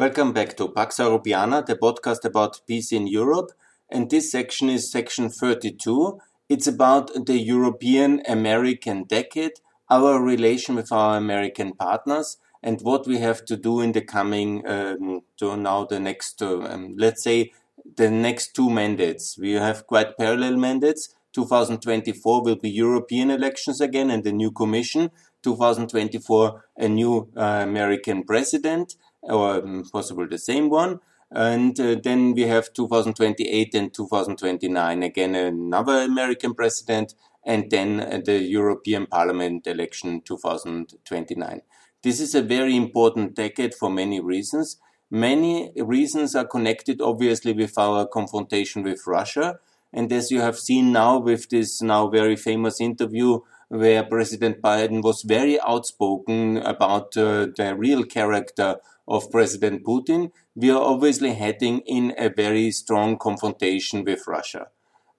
Welcome 0.00 0.32
back 0.32 0.56
to 0.56 0.66
Pax 0.66 0.96
Europiana, 0.96 1.66
the 1.66 1.76
podcast 1.76 2.24
about 2.24 2.62
peace 2.66 2.90
in 2.90 3.06
Europe. 3.06 3.52
And 3.90 4.08
this 4.08 4.32
section 4.32 4.70
is 4.70 4.90
section 4.90 5.28
32. 5.28 6.18
It's 6.48 6.66
about 6.66 7.26
the 7.26 7.38
European 7.38 8.22
American 8.26 9.04
decade, 9.04 9.60
our 9.90 10.18
relation 10.18 10.74
with 10.76 10.90
our 10.90 11.18
American 11.18 11.74
partners, 11.74 12.38
and 12.62 12.80
what 12.80 13.06
we 13.06 13.18
have 13.18 13.44
to 13.44 13.58
do 13.58 13.82
in 13.82 13.92
the 13.92 14.00
coming, 14.00 14.66
um, 14.66 15.20
to 15.36 15.54
now 15.58 15.84
the 15.84 16.00
next, 16.00 16.40
uh, 16.40 16.62
um, 16.62 16.94
let's 16.96 17.22
say, 17.22 17.52
the 17.96 18.10
next 18.10 18.54
two 18.54 18.70
mandates. 18.70 19.36
We 19.36 19.52
have 19.52 19.86
quite 19.86 20.16
parallel 20.16 20.56
mandates. 20.56 21.14
2024 21.34 22.42
will 22.42 22.56
be 22.56 22.70
European 22.70 23.30
elections 23.30 23.82
again 23.82 24.10
and 24.10 24.26
a 24.26 24.32
new 24.32 24.50
commission. 24.50 25.10
2024, 25.42 26.64
a 26.78 26.88
new 26.88 27.28
uh, 27.36 27.60
American 27.68 28.24
president 28.24 28.96
or 29.22 29.56
um, 29.56 29.84
possibly 29.92 30.26
the 30.26 30.38
same 30.38 30.70
one. 30.70 31.00
And 31.30 31.78
uh, 31.78 31.96
then 32.02 32.34
we 32.34 32.42
have 32.42 32.72
2028 32.72 33.74
and 33.74 33.94
2029, 33.94 35.02
again 35.02 35.34
another 35.34 36.02
American 36.02 36.54
president, 36.54 37.14
and 37.44 37.70
then 37.70 38.00
uh, 38.00 38.20
the 38.24 38.42
European 38.42 39.06
Parliament 39.06 39.66
election 39.66 40.22
2029. 40.22 41.62
This 42.02 42.18
is 42.18 42.34
a 42.34 42.42
very 42.42 42.76
important 42.76 43.34
decade 43.34 43.74
for 43.74 43.90
many 43.90 44.20
reasons. 44.20 44.78
Many 45.10 45.72
reasons 45.76 46.34
are 46.34 46.46
connected, 46.46 47.00
obviously, 47.00 47.52
with 47.52 47.76
our 47.78 48.06
confrontation 48.06 48.82
with 48.82 49.06
Russia. 49.06 49.58
And 49.92 50.12
as 50.12 50.30
you 50.30 50.40
have 50.40 50.58
seen 50.58 50.92
now 50.92 51.18
with 51.18 51.48
this 51.50 51.82
now 51.82 52.08
very 52.08 52.36
famous 52.36 52.80
interview 52.80 53.40
where 53.68 54.02
President 54.04 54.62
Biden 54.62 55.02
was 55.02 55.22
very 55.22 55.60
outspoken 55.60 56.58
about 56.58 57.16
uh, 57.16 57.46
the 57.56 57.74
real 57.76 58.04
character 58.04 58.76
of 59.10 59.30
President 59.30 59.84
Putin, 59.84 60.30
we 60.54 60.70
are 60.70 60.80
obviously 60.80 61.34
heading 61.34 61.80
in 61.80 62.14
a 62.16 62.30
very 62.30 62.70
strong 62.70 63.18
confrontation 63.18 64.04
with 64.04 64.28
Russia. 64.28 64.68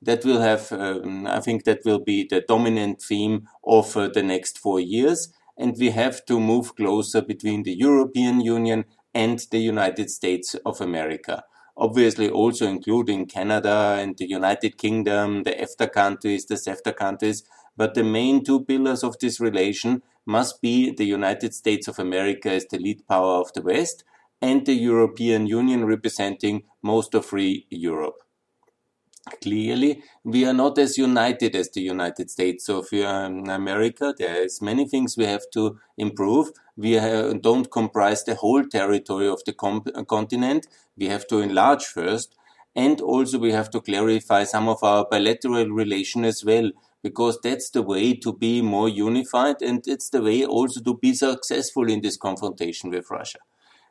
That 0.02 0.24
will 0.24 0.40
have, 0.40 0.72
um, 0.72 1.28
I 1.28 1.42
think, 1.42 1.66
that 1.66 1.82
will 1.86 2.00
be 2.00 2.26
the 2.28 2.42
dominant 2.48 3.02
theme 3.02 3.50
of 3.66 3.96
uh, 3.98 4.08
the 4.08 4.24
next 4.24 4.58
four 4.58 4.80
years. 4.80 5.32
And 5.58 5.76
we 5.78 5.92
have 5.92 6.26
to 6.26 6.40
move 6.40 6.76
closer 6.76 7.22
between 7.22 7.64
the 7.64 7.76
European 7.76 8.40
Union 8.40 8.86
and 9.14 9.46
the 9.52 9.60
United 9.60 10.10
States 10.10 10.56
of 10.66 10.80
America. 10.80 11.44
Obviously, 11.78 12.30
also 12.30 12.68
including 12.68 13.28
Canada 13.28 13.98
and 14.00 14.18
the 14.18 14.28
United 14.28 14.78
Kingdom, 14.78 15.44
the 15.44 15.52
EFTA 15.52 15.92
countries, 15.92 16.46
the 16.46 16.56
CEFTA 16.56 16.96
countries. 16.96 17.44
But 17.76 17.94
the 17.94 18.04
main 18.04 18.44
two 18.44 18.64
pillars 18.64 19.04
of 19.04 19.20
this 19.20 19.40
relation 19.40 20.02
must 20.26 20.62
be 20.62 20.92
the 20.92 21.06
United 21.06 21.54
States 21.54 21.88
of 21.88 22.00
America 22.00 22.52
as 22.52 22.66
the 22.68 22.80
lead 22.80 23.08
power 23.08 23.40
of 23.42 23.52
the 23.54 23.62
West 23.62 24.04
and 24.42 24.66
the 24.66 24.74
European 24.74 25.46
Union 25.46 25.86
representing 25.86 26.64
most 26.82 27.14
of 27.14 27.26
free 27.26 27.68
Europe. 27.70 28.16
Clearly, 29.44 30.04
we 30.24 30.46
are 30.46 30.54
not 30.54 30.80
as 30.80 30.98
united 30.98 31.56
as 31.56 31.70
the 31.70 31.82
United 31.82 32.32
States 32.32 32.68
of 32.70 32.92
um, 32.94 33.48
America. 33.50 34.16
There 34.18 34.44
is 34.44 34.64
many 34.64 34.88
things 34.88 35.16
we 35.16 35.26
have 35.26 35.44
to 35.54 35.80
improve. 35.96 36.50
We 36.76 36.96
don't 37.40 37.72
comprise 37.72 38.24
the 38.24 38.34
whole 38.36 38.66
territory 38.66 39.28
of 39.28 39.44
the 39.46 39.54
continent. 39.54 40.66
We 40.98 41.08
have 41.08 41.28
to 41.28 41.40
enlarge 41.40 41.86
first. 41.86 42.36
And 42.76 43.00
also 43.00 43.38
we 43.38 43.52
have 43.52 43.70
to 43.72 43.82
clarify 43.82 44.44
some 44.44 44.68
of 44.68 44.84
our 44.84 45.06
bilateral 45.06 45.70
relation 45.70 46.26
as 46.26 46.44
well 46.44 46.72
because 47.04 47.40
that's 47.42 47.70
the 47.72 47.82
way 47.82 48.14
to 48.14 48.34
be 48.34 48.62
more 48.62 48.90
unified 48.90 49.62
and 49.62 49.84
it's 49.88 50.10
the 50.10 50.22
way 50.22 50.46
also 50.46 50.82
to 50.82 50.98
be 50.98 51.14
successful 51.14 51.90
in 51.90 52.02
this 52.02 52.18
confrontation 52.18 52.92
with 52.92 53.10
Russia. 53.10 53.40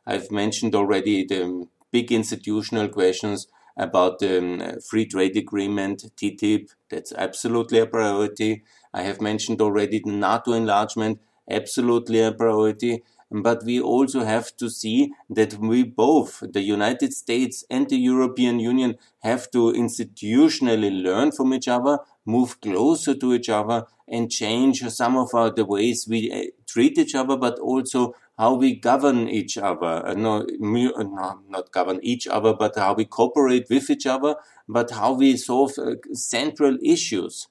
I've 0.05 0.31
mentioned 0.31 0.75
already 0.75 1.25
the 1.25 1.67
big 1.91 2.11
institutional 2.11 2.87
questions 2.87 3.47
about 3.77 4.19
the 4.19 4.37
um, 4.37 4.79
free 4.89 5.05
trade 5.05 5.37
agreement, 5.37 6.03
TTIP, 6.17 6.69
that's 6.89 7.13
absolutely 7.13 7.79
a 7.79 7.85
priority. 7.85 8.63
I 8.93 9.03
have 9.03 9.21
mentioned 9.21 9.61
already 9.61 10.01
the 10.03 10.11
NATO 10.11 10.53
enlargement, 10.53 11.19
absolutely 11.49 12.21
a 12.21 12.31
priority. 12.31 13.03
But 13.31 13.63
we 13.63 13.79
also 13.79 14.25
have 14.25 14.57
to 14.57 14.69
see 14.69 15.13
that 15.29 15.53
we 15.53 15.83
both, 15.83 16.43
the 16.51 16.61
United 16.61 17.13
States 17.13 17.63
and 17.69 17.89
the 17.89 17.97
European 17.97 18.59
Union, 18.59 18.97
have 19.19 19.49
to 19.51 19.71
institutionally 19.71 20.91
learn 21.01 21.31
from 21.31 21.53
each 21.53 21.69
other, 21.69 21.99
move 22.25 22.59
closer 22.61 23.15
to 23.15 23.33
each 23.33 23.49
other, 23.49 23.85
and 24.07 24.29
change 24.29 24.81
some 24.89 25.15
of 25.15 25.33
our, 25.33 25.49
the 25.49 25.65
ways 25.65 26.05
we 26.07 26.31
uh, 26.31 26.43
treat 26.67 26.97
each 26.97 27.15
other, 27.15 27.37
but 27.37 27.57
also 27.59 28.13
how 28.37 28.53
we 28.55 28.75
govern 28.75 29.29
each 29.29 29.57
other. 29.57 30.05
Uh, 30.05 30.13
no, 30.13 30.45
no, 30.59 31.39
not 31.47 31.71
govern 31.71 31.99
each 32.03 32.27
other, 32.27 32.53
but 32.53 32.75
how 32.75 32.93
we 32.93 33.05
cooperate 33.05 33.67
with 33.69 33.89
each 33.89 34.05
other, 34.05 34.35
but 34.67 34.91
how 34.91 35.13
we 35.13 35.37
solve 35.37 35.73
uh, 35.77 35.95
central 36.13 36.77
issues. 36.83 37.47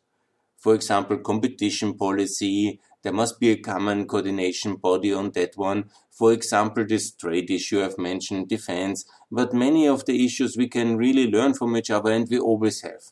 For 0.58 0.74
example, 0.74 1.16
competition 1.18 1.94
policy, 1.94 2.80
there 3.02 3.14
must 3.14 3.40
be 3.40 3.50
a 3.50 3.56
common 3.56 4.06
coordination 4.06 4.76
body 4.76 5.12
on 5.12 5.30
that 5.30 5.56
one. 5.56 5.90
For 6.10 6.32
example, 6.34 6.84
this 6.86 7.12
trade 7.12 7.50
issue 7.50 7.82
I've 7.82 7.96
mentioned, 7.96 8.48
defense, 8.48 9.06
but 9.30 9.54
many 9.54 9.88
of 9.88 10.04
the 10.04 10.22
issues 10.22 10.58
we 10.58 10.68
can 10.68 10.98
really 10.98 11.30
learn 11.30 11.54
from 11.54 11.74
each 11.78 11.90
other 11.90 12.12
and 12.12 12.28
we 12.28 12.38
always 12.38 12.82
have. 12.82 13.04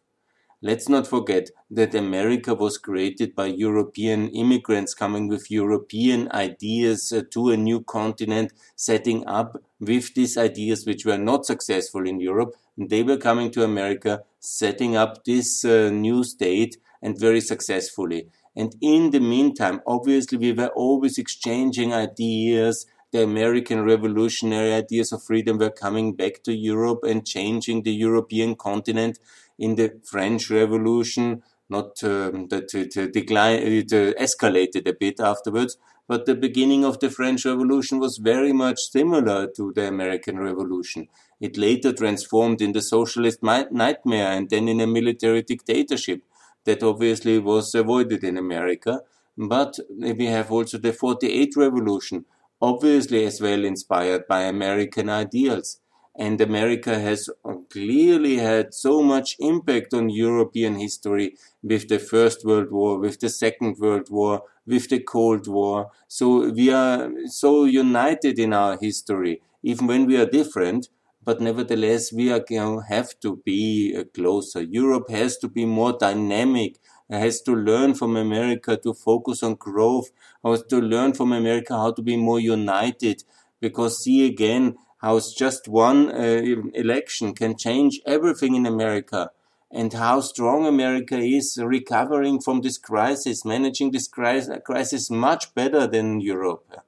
Let's 0.61 0.89
not 0.89 1.07
forget 1.07 1.51
that 1.71 1.95
America 1.95 2.53
was 2.53 2.79
created 2.79 3.37
by 3.37 3.47
European 3.47 4.27
immigrants 4.31 4.93
coming 4.93 5.29
with 5.29 5.53
European 5.53 6.29
ideas 6.33 7.13
uh, 7.13 7.23
to 7.31 7.51
a 7.51 7.57
new 7.57 7.85
continent, 7.85 8.53
setting 8.75 9.25
up 9.29 9.63
with 9.79 10.15
these 10.15 10.37
ideas 10.37 10.85
which 10.85 11.07
were 11.07 11.17
not 11.17 11.47
successful 11.47 12.09
in 12.09 12.19
Europe. 12.19 12.57
They 12.77 13.05
were 13.05 13.19
coming 13.19 13.53
to 13.53 13.63
America, 13.63 14.23
setting 14.41 14.97
up 14.97 15.23
this 15.25 15.65
uh, 15.65 15.91
new 15.91 16.25
state 16.25 16.77
and 17.01 17.17
very 17.17 17.41
successfully. 17.41 18.27
And 18.57 18.75
in 18.81 19.13
the 19.13 19.21
meantime, 19.21 19.81
obviously, 19.87 20.39
we 20.39 20.53
were 20.53 20.73
always 20.75 21.19
exchanging 21.19 21.93
ideas. 21.93 22.85
The 23.13 23.23
American 23.23 23.85
revolutionary 23.85 24.75
ideas 24.75 25.13
of 25.13 25.23
freedom 25.23 25.59
were 25.59 25.71
coming 25.71 26.17
back 26.17 26.43
to 26.43 26.53
Europe 26.53 27.05
and 27.05 27.25
changing 27.25 27.85
the 27.85 27.93
European 27.93 28.57
continent 28.57 29.21
in 29.59 29.75
the 29.75 30.01
French 30.05 30.51
Revolution. 30.51 31.43
Not 31.71 32.03
um, 32.03 32.49
that 32.49 32.75
it, 32.75 32.97
uh, 32.97 33.09
it 33.13 33.93
uh, 33.93 34.23
escalated 34.23 34.89
a 34.89 34.95
bit 34.95 35.21
afterwards, 35.21 35.77
but 36.07 36.25
the 36.25 36.35
beginning 36.35 36.85
of 36.85 37.01
the 37.01 37.11
French 37.11 37.45
Revolution 37.45 37.99
was 37.99 38.17
very 38.17 38.55
much 38.55 38.81
similar 38.91 39.47
to 39.57 39.73
the 39.75 39.87
American 39.87 40.39
Revolution. 40.39 41.09
It 41.39 41.59
later 41.59 41.93
transformed 41.93 42.63
in 42.63 42.73
the 42.73 42.81
socialist 42.81 43.43
nightmare 43.43 44.33
and 44.33 44.49
then 44.49 44.69
in 44.69 44.81
a 44.81 44.87
military 44.87 45.43
dictatorship 45.43 46.23
that 46.65 46.83
obviously 46.83 47.39
was 47.39 47.75
avoided 47.75 48.25
in 48.25 48.39
America. 48.39 49.03
But 49.37 49.79
we 49.99 50.27
have 50.27 50.51
also 50.51 50.79
the 50.79 50.93
48 50.93 51.55
revolution, 51.57 52.25
obviously 52.61 53.25
as 53.27 53.41
well 53.41 53.65
inspired 53.65 54.27
by 54.27 54.43
American 54.43 55.09
ideals. 55.09 55.81
And 56.19 56.41
America 56.41 56.99
has 56.99 57.31
clearly 57.71 58.37
had 58.37 58.75
so 58.75 59.03
much 59.03 59.37
impact 59.39 59.95
on 59.95 60.11
European 60.11 60.75
history 60.75 61.37
with 61.63 61.89
the 61.89 62.01
First 62.01 62.45
World 62.45 62.73
War, 62.73 62.99
with 62.99 63.21
the 63.21 63.31
Second 63.31 63.79
World 63.79 64.09
War, 64.11 64.43
with 64.67 64.89
the 64.89 64.99
Cold 64.99 65.47
War. 65.47 65.91
So 66.09 66.51
we 66.51 66.71
are 66.71 67.11
so 67.27 67.65
united 67.65 68.39
in 68.39 68.53
our 68.53 68.77
history, 68.79 69.41
even 69.63 69.87
when 69.87 70.07
we 70.07 70.17
are 70.17 70.27
different 70.27 70.89
but 71.29 71.43
nevertheless, 71.43 72.11
we 72.11 72.33
are 72.33 72.41
going 72.41 72.81
to 72.81 72.87
have 72.89 73.21
to 73.21 73.37
be 73.45 73.95
uh, 73.95 74.05
closer. 74.15 74.63
Europe 74.63 75.11
has 75.11 75.37
to 75.37 75.47
be 75.47 75.67
more 75.67 75.93
dynamic, 75.93 76.79
has 77.11 77.43
to 77.43 77.55
learn 77.55 77.93
from 77.93 78.17
America 78.17 78.79
to 78.79 78.95
focus 78.95 79.43
on 79.43 79.57
growth, 79.57 80.09
has 80.43 80.63
to 80.71 80.81
learn 80.81 81.13
from 81.13 81.33
America 81.33 81.77
how 81.77 81.93
to 81.93 82.01
be 82.01 82.17
more 82.17 82.41
united. 82.41 83.25
Because 83.61 84.03
see 84.03 84.25
again 84.25 84.77
how 84.99 85.21
just 85.21 85.69
one 85.69 86.11
uh, 86.11 86.43
election 86.75 87.35
can 87.35 87.57
change 87.57 88.01
everything 88.07 88.55
in 88.55 88.67
America 88.67 89.31
and 89.71 89.93
how 89.93 90.21
strong 90.21 90.67
America 90.67 91.19
is 91.19 91.59
recovering 91.63 92.41
from 92.41 92.63
this 92.63 92.79
crisis, 92.79 93.45
managing 93.45 93.91
this 93.91 94.09
crisis 94.09 95.11
much 95.11 95.55
better 95.55 95.87
than 95.87 96.21
Europe 96.21 96.83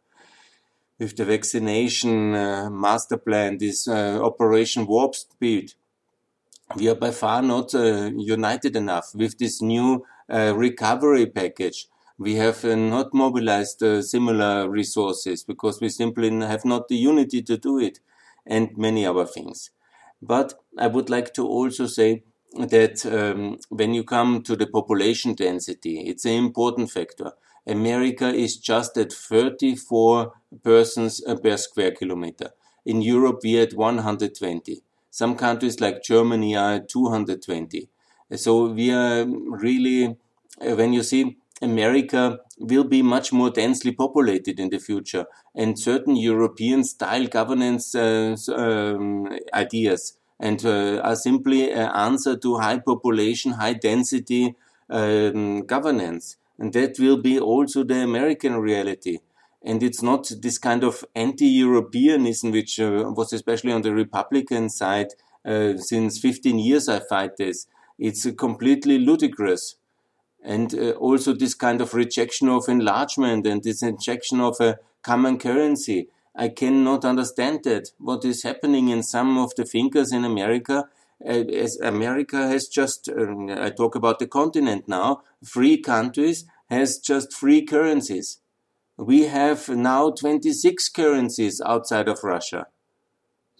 with 1.00 1.16
the 1.16 1.24
vaccination 1.24 2.34
uh, 2.34 2.68
master 2.70 3.16
plan, 3.16 3.56
this 3.56 3.88
uh, 3.88 4.20
Operation 4.22 4.86
Warp 4.86 5.14
Speed, 5.14 5.72
we 6.76 6.88
are 6.88 6.94
by 6.94 7.10
far 7.10 7.42
not 7.42 7.74
uh, 7.74 8.10
united 8.14 8.76
enough 8.76 9.14
with 9.14 9.38
this 9.38 9.60
new 9.60 10.04
uh, 10.28 10.52
recovery 10.54 11.26
package. 11.26 11.88
We 12.20 12.34
have 12.34 12.64
uh, 12.66 12.76
not 12.76 13.14
mobilized 13.14 13.82
uh, 13.82 14.02
similar 14.02 14.68
resources 14.68 15.42
because 15.42 15.80
we 15.80 15.88
simply 15.88 16.30
have 16.40 16.64
not 16.66 16.88
the 16.88 16.96
unity 16.96 17.42
to 17.42 17.56
do 17.56 17.78
it 17.80 17.98
and 18.46 18.76
many 18.76 19.06
other 19.06 19.24
things. 19.24 19.70
But 20.20 20.52
I 20.78 20.86
would 20.86 21.08
like 21.08 21.32
to 21.34 21.46
also 21.48 21.86
say 21.86 22.24
that 22.54 23.06
um, 23.06 23.58
when 23.70 23.94
you 23.94 24.04
come 24.04 24.42
to 24.42 24.54
the 24.54 24.66
population 24.66 25.34
density, 25.34 26.00
it's 26.00 26.26
an 26.26 26.32
important 26.32 26.90
factor. 26.90 27.32
America 27.66 28.28
is 28.28 28.58
just 28.58 28.98
at 28.98 29.12
34 29.12 30.32
persons 30.62 31.22
per 31.42 31.56
square 31.56 31.92
kilometer. 31.92 32.50
In 32.84 33.00
Europe, 33.00 33.40
we 33.42 33.58
are 33.58 33.62
at 33.62 33.72
120. 33.74 34.82
Some 35.10 35.36
countries 35.36 35.80
like 35.80 36.02
Germany 36.02 36.54
are 36.54 36.74
at 36.74 36.88
220. 36.90 37.88
So 38.36 38.66
we 38.72 38.90
are 38.92 39.24
really, 39.26 40.16
uh, 40.60 40.76
when 40.76 40.92
you 40.92 41.02
see 41.02 41.38
America 41.62 42.38
will 42.58 42.84
be 42.84 43.02
much 43.02 43.32
more 43.32 43.50
densely 43.50 43.92
populated 43.92 44.58
in 44.58 44.70
the 44.70 44.78
future, 44.78 45.26
and 45.54 45.78
certain 45.78 46.16
European 46.16 46.84
style 46.84 47.26
governance 47.26 47.94
uh, 47.94 48.36
um, 48.56 49.28
ideas 49.52 50.16
and 50.40 50.64
uh, 50.64 50.96
are 51.00 51.16
simply 51.16 51.70
an 51.70 51.90
answer 51.94 52.36
to 52.36 52.56
high 52.56 52.78
population, 52.78 53.52
high 53.52 53.74
density 53.74 54.56
um, 54.88 55.60
governance. 55.66 56.36
And 56.58 56.72
that 56.72 56.98
will 56.98 57.18
be 57.18 57.38
also 57.38 57.84
the 57.84 58.02
American 58.02 58.56
reality. 58.56 59.18
And 59.62 59.82
it's 59.82 60.02
not 60.02 60.30
this 60.40 60.56
kind 60.56 60.82
of 60.82 61.04
anti-Europeanism, 61.14 62.50
which 62.52 62.80
uh, 62.80 63.12
was 63.14 63.34
especially 63.34 63.72
on 63.72 63.82
the 63.82 63.92
Republican 63.92 64.70
side 64.70 65.08
uh, 65.44 65.76
since 65.76 66.18
15 66.18 66.58
years. 66.58 66.88
I 66.88 67.00
fight 67.00 67.36
this. 67.36 67.66
It's 67.98 68.30
completely 68.32 68.98
ludicrous 68.98 69.76
and 70.42 70.74
uh, 70.74 70.90
also 70.92 71.32
this 71.32 71.54
kind 71.54 71.80
of 71.80 71.94
rejection 71.94 72.48
of 72.48 72.68
enlargement 72.68 73.46
and 73.46 73.62
this 73.62 73.82
injection 73.82 74.40
of 74.40 74.60
a 74.60 74.78
common 75.02 75.38
currency. 75.38 76.08
I 76.34 76.48
cannot 76.48 77.04
understand 77.04 77.64
that. 77.64 77.90
What 77.98 78.24
is 78.24 78.42
happening 78.42 78.88
in 78.88 79.02
some 79.02 79.36
of 79.36 79.54
the 79.56 79.64
thinkers 79.64 80.12
in 80.12 80.24
America, 80.24 80.88
uh, 81.24 81.28
as 81.28 81.78
America 81.80 82.48
has 82.48 82.68
just, 82.68 83.08
uh, 83.08 83.62
I 83.62 83.70
talk 83.70 83.94
about 83.94 84.18
the 84.18 84.26
continent 84.26 84.88
now, 84.88 85.22
free 85.44 85.76
countries 85.78 86.46
has 86.70 86.98
just 86.98 87.32
free 87.32 87.64
currencies. 87.64 88.40
We 88.96 89.24
have 89.24 89.68
now 89.68 90.10
26 90.10 90.88
currencies 90.90 91.60
outside 91.64 92.08
of 92.08 92.22
Russia. 92.22 92.66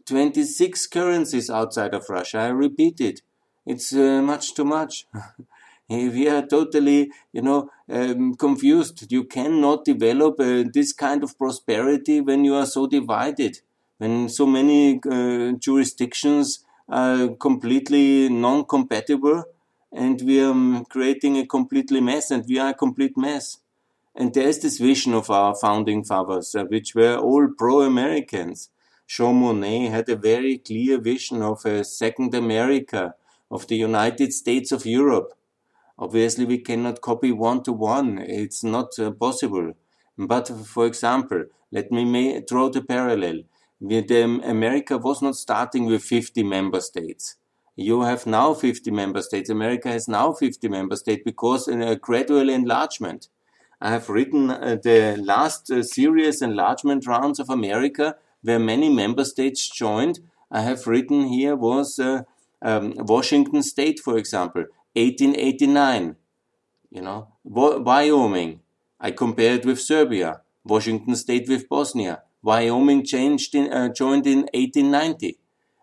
26 0.07 0.87
currencies 0.87 1.51
outside 1.51 1.95
of 1.95 2.09
Russia. 2.09 2.39
I 2.39 2.49
repeat 2.49 3.01
it. 3.01 3.23
It's 3.67 3.95
uh, 3.95 4.23
much 4.23 4.55
too 4.55 4.65
much. 4.65 5.07
we 5.91 6.29
are 6.29 6.47
totally, 6.47 7.11
you 7.33 7.43
know, 7.43 7.71
um, 7.89 8.35
confused. 8.35 9.11
You 9.11 9.25
cannot 9.25 9.85
develop 9.85 10.39
uh, 10.39 10.65
this 10.73 10.93
kind 10.93 11.25
of 11.25 11.37
prosperity 11.37 12.21
when 12.21 12.45
you 12.45 12.55
are 12.55 12.67
so 12.67 12.87
divided, 12.87 13.61
when 13.99 14.29
so 14.29 14.47
many 14.47 15.01
uh, 15.11 15.53
jurisdictions 15.53 16.65
are 16.89 17.29
completely 17.29 18.29
non-compatible, 18.29 19.45
and 19.93 20.23
we 20.23 20.41
are 20.41 20.53
um, 20.53 20.85
creating 20.89 21.39
a 21.39 21.47
completely 21.47 22.01
mess, 22.01 22.31
and 22.31 22.45
we 22.49 22.59
are 22.59 22.71
a 22.71 22.75
complete 22.75 23.17
mess. 23.17 23.59
And 24.15 24.33
there 24.33 24.47
is 24.47 24.61
this 24.61 24.79
vision 24.79 25.15
of 25.15 25.29
our 25.29 25.57
founding 25.57 26.05
fathers, 26.05 26.55
uh, 26.55 26.65
which 26.65 26.95
were 26.95 27.17
all 27.17 27.49
pro-Americans. 27.59 28.71
Jean 29.09 29.41
Monnet 29.41 29.91
had 29.91 30.09
a 30.09 30.15
very 30.15 30.59
clear 30.59 31.01
vision 31.01 31.43
of 31.43 31.65
a 31.65 31.83
second 31.83 32.33
America, 32.33 33.15
of 33.51 33.67
the 33.67 33.77
United 33.77 34.33
States 34.33 34.71
of 34.71 34.87
Europe 34.87 35.35
Obviously, 36.01 36.47
we 36.47 36.59
cannot 36.59 37.03
copy 37.03 37.31
one 37.31 37.63
to 37.65 37.73
one. 37.73 38.19
It's 38.19 38.65
not 38.65 38.99
uh, 38.99 39.11
possible. 39.11 39.75
But 40.17 40.49
for 40.49 40.87
example, 40.87 41.45
let 41.71 41.93
me 41.93 42.41
draw 42.49 42.71
the 42.71 42.83
parallel. 42.83 43.43
With, 43.81 44.11
um, 44.11 44.43
America 44.45 44.99
was 44.99 45.23
not 45.23 45.37
starting 45.37 45.87
with 45.87 46.03
50 46.03 46.43
member 46.43 46.81
states. 46.81 47.37
You 47.77 48.03
have 48.03 48.27
now 48.27 48.55
50 48.55 48.91
member 48.91 49.23
states. 49.23 49.49
America 49.51 49.91
has 49.91 50.09
now 50.09 50.33
50 50.33 50.69
member 50.69 50.97
states 50.97 51.23
because 51.25 51.69
in 51.69 51.83
a 51.83 51.97
gradual 51.97 52.49
enlargement. 52.49 53.29
I 53.81 53.91
have 53.91 54.11
written 54.11 54.51
uh, 54.51 54.77
the 54.83 55.17
last 55.23 55.71
uh, 55.71 55.83
serious 55.83 56.43
enlargement 56.43 57.07
rounds 57.07 57.41
of 57.41 57.49
America 57.49 58.17
where 58.43 58.59
many 58.59 58.91
member 58.91 59.25
states 59.25 59.69
joined. 59.69 60.21
I 60.51 60.61
have 60.63 60.87
written 60.87 61.29
here 61.29 61.57
was 61.57 61.99
uh, 61.99 62.23
um, 62.63 62.95
Washington 62.97 63.63
State, 63.63 64.01
for 64.01 64.19
example. 64.19 64.65
1889. 64.95 66.17
You 66.91 67.03
know, 67.03 67.29
Wyoming. 67.45 68.61
I 69.01 69.11
compared 69.13 69.65
with 69.65 69.81
Serbia. 69.81 70.43
Washington 70.65 71.17
State 71.17 71.49
with 71.49 71.69
Bosnia. 71.69 72.23
Wyoming 72.43 73.05
changed 73.05 73.55
in, 73.55 73.73
uh, 73.73 73.89
joined 73.89 74.27
in 74.27 74.49
1890. 74.53 75.39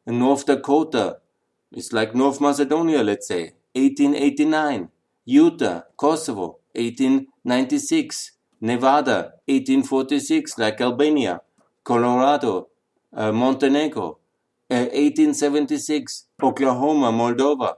And 0.05 0.19
North 0.19 0.45
Dakota, 0.45 1.17
it's 1.71 1.91
like 1.93 2.15
North 2.15 2.39
Macedonia, 2.39 3.03
let's 3.03 3.27
say, 3.27 3.53
1889. 3.73 4.89
Utah, 5.25 5.81
Kosovo, 5.97 6.59
1896. 6.73 8.31
Nevada, 8.59 9.33
1846, 9.45 10.57
like 10.57 10.81
Albania. 10.81 11.41
Colorado, 11.83 12.69
uh, 13.13 13.31
Montenegro, 13.31 14.17
uh, 14.69 14.87
1876. 14.93 16.25
Oklahoma, 16.41 17.11
Moldova, 17.11 17.75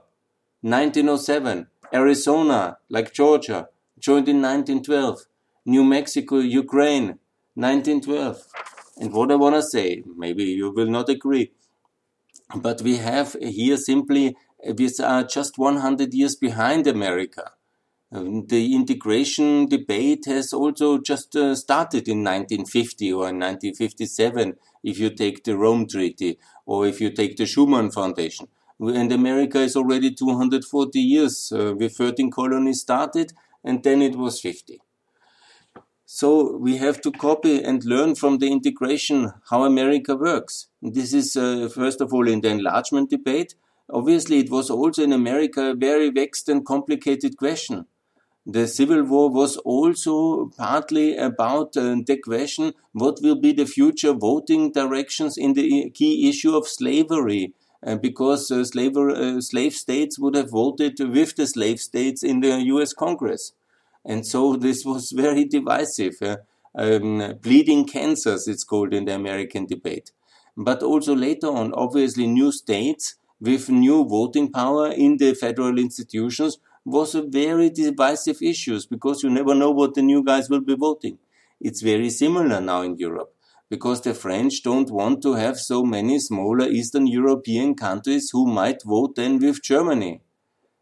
1907, 0.62 1.66
Arizona, 1.94 2.78
like 2.88 3.14
Georgia, 3.14 3.68
joined 3.98 4.28
in 4.28 4.42
1912. 4.42 5.26
New 5.64 5.84
Mexico, 5.84 6.38
Ukraine, 6.38 7.18
1912. 7.54 8.42
And 8.98 9.12
what 9.12 9.30
I 9.30 9.36
want 9.36 9.56
to 9.56 9.62
say, 9.62 10.02
maybe 10.16 10.44
you 10.44 10.70
will 10.70 10.90
not 10.90 11.08
agree, 11.08 11.52
but 12.54 12.82
we 12.82 12.96
have 12.96 13.36
here 13.40 13.76
simply, 13.76 14.36
we 14.76 14.90
are 15.02 15.24
just 15.24 15.58
100 15.58 16.12
years 16.12 16.36
behind 16.36 16.86
America. 16.86 17.52
Um, 18.12 18.46
the 18.46 18.74
integration 18.74 19.66
debate 19.66 20.24
has 20.26 20.52
also 20.52 20.98
just 20.98 21.36
uh, 21.36 21.54
started 21.54 22.08
in 22.08 22.24
1950 22.24 23.12
or 23.12 23.28
in 23.28 23.38
1957, 23.38 24.56
if 24.82 24.98
you 24.98 25.10
take 25.10 25.44
the 25.44 25.56
Rome 25.56 25.86
Treaty 25.86 26.38
or 26.66 26.86
if 26.86 27.00
you 27.00 27.10
take 27.10 27.36
the 27.36 27.44
Schuman 27.44 27.94
Foundation 27.94 28.48
and 28.80 29.12
America 29.12 29.60
is 29.60 29.76
already 29.76 30.14
240 30.14 30.98
years. 30.98 31.52
Uh, 31.52 31.74
with 31.76 31.96
13 31.96 32.30
colonies 32.30 32.80
started, 32.80 33.32
and 33.62 33.82
then 33.82 34.02
it 34.02 34.16
was 34.16 34.40
50. 34.40 34.80
So 36.06 36.56
we 36.56 36.78
have 36.78 37.00
to 37.02 37.12
copy 37.12 37.62
and 37.62 37.84
learn 37.84 38.16
from 38.16 38.38
the 38.38 38.50
integration 38.50 39.32
how 39.48 39.62
America 39.64 40.16
works. 40.16 40.66
This 40.82 41.12
is, 41.12 41.36
uh, 41.36 41.68
first 41.72 42.00
of 42.00 42.12
all, 42.12 42.26
in 42.26 42.40
the 42.40 42.48
enlargement 42.48 43.10
debate. 43.10 43.54
Obviously, 43.88 44.40
it 44.40 44.50
was 44.50 44.70
also 44.70 45.04
in 45.04 45.12
America 45.12 45.70
a 45.70 45.74
very 45.74 46.10
vexed 46.10 46.48
and 46.48 46.66
complicated 46.66 47.36
question. 47.36 47.86
The 48.46 48.66
Civil 48.66 49.04
War 49.04 49.30
was 49.30 49.56
also 49.58 50.46
partly 50.56 51.16
about 51.16 51.76
uh, 51.76 51.96
the 52.06 52.18
question 52.24 52.72
what 52.92 53.20
will 53.22 53.36
be 53.36 53.52
the 53.52 53.66
future 53.66 54.12
voting 54.12 54.72
directions 54.72 55.36
in 55.36 55.52
the 55.52 55.90
key 55.90 56.28
issue 56.28 56.56
of 56.56 56.66
slavery 56.66 57.52
uh, 57.54 57.59
because 58.00 58.50
uh, 58.50 58.64
slaver, 58.64 59.10
uh, 59.10 59.40
slave 59.40 59.74
states 59.74 60.18
would 60.18 60.34
have 60.34 60.50
voted 60.50 60.98
with 61.00 61.36
the 61.36 61.46
slave 61.46 61.80
states 61.80 62.22
in 62.22 62.40
the 62.40 62.60
US 62.74 62.92
Congress. 62.92 63.52
And 64.04 64.26
so 64.26 64.56
this 64.66 64.84
was 64.84 65.12
very 65.12 65.44
divisive. 65.44 66.16
Um, 66.76 67.38
Bleeding 67.42 67.86
Kansas, 67.86 68.46
it's 68.46 68.64
called 68.64 68.94
in 68.94 69.06
the 69.06 69.14
American 69.14 69.66
debate. 69.66 70.12
But 70.56 70.82
also 70.82 71.14
later 71.14 71.48
on, 71.48 71.72
obviously, 71.74 72.26
new 72.26 72.52
states 72.52 73.16
with 73.40 73.70
new 73.70 74.04
voting 74.04 74.52
power 74.52 74.88
in 74.92 75.16
the 75.16 75.34
federal 75.34 75.78
institutions 75.78 76.58
was 76.84 77.14
a 77.14 77.22
very 77.22 77.70
divisive 77.70 78.42
issue 78.42 78.78
because 78.90 79.22
you 79.22 79.30
never 79.30 79.54
know 79.54 79.70
what 79.70 79.94
the 79.94 80.02
new 80.02 80.22
guys 80.22 80.50
will 80.50 80.60
be 80.60 80.74
voting. 80.74 81.18
It's 81.60 81.82
very 81.82 82.10
similar 82.10 82.60
now 82.60 82.82
in 82.82 82.96
Europe 82.96 83.34
because 83.70 84.00
the 84.02 84.12
French 84.12 84.62
don't 84.62 84.90
want 84.90 85.22
to 85.22 85.34
have 85.34 85.58
so 85.58 85.84
many 85.84 86.18
smaller 86.18 86.68
Eastern 86.68 87.06
European 87.06 87.74
countries 87.74 88.30
who 88.32 88.46
might 88.46 88.82
vote 88.84 89.14
then 89.14 89.38
with 89.38 89.62
Germany. 89.62 90.20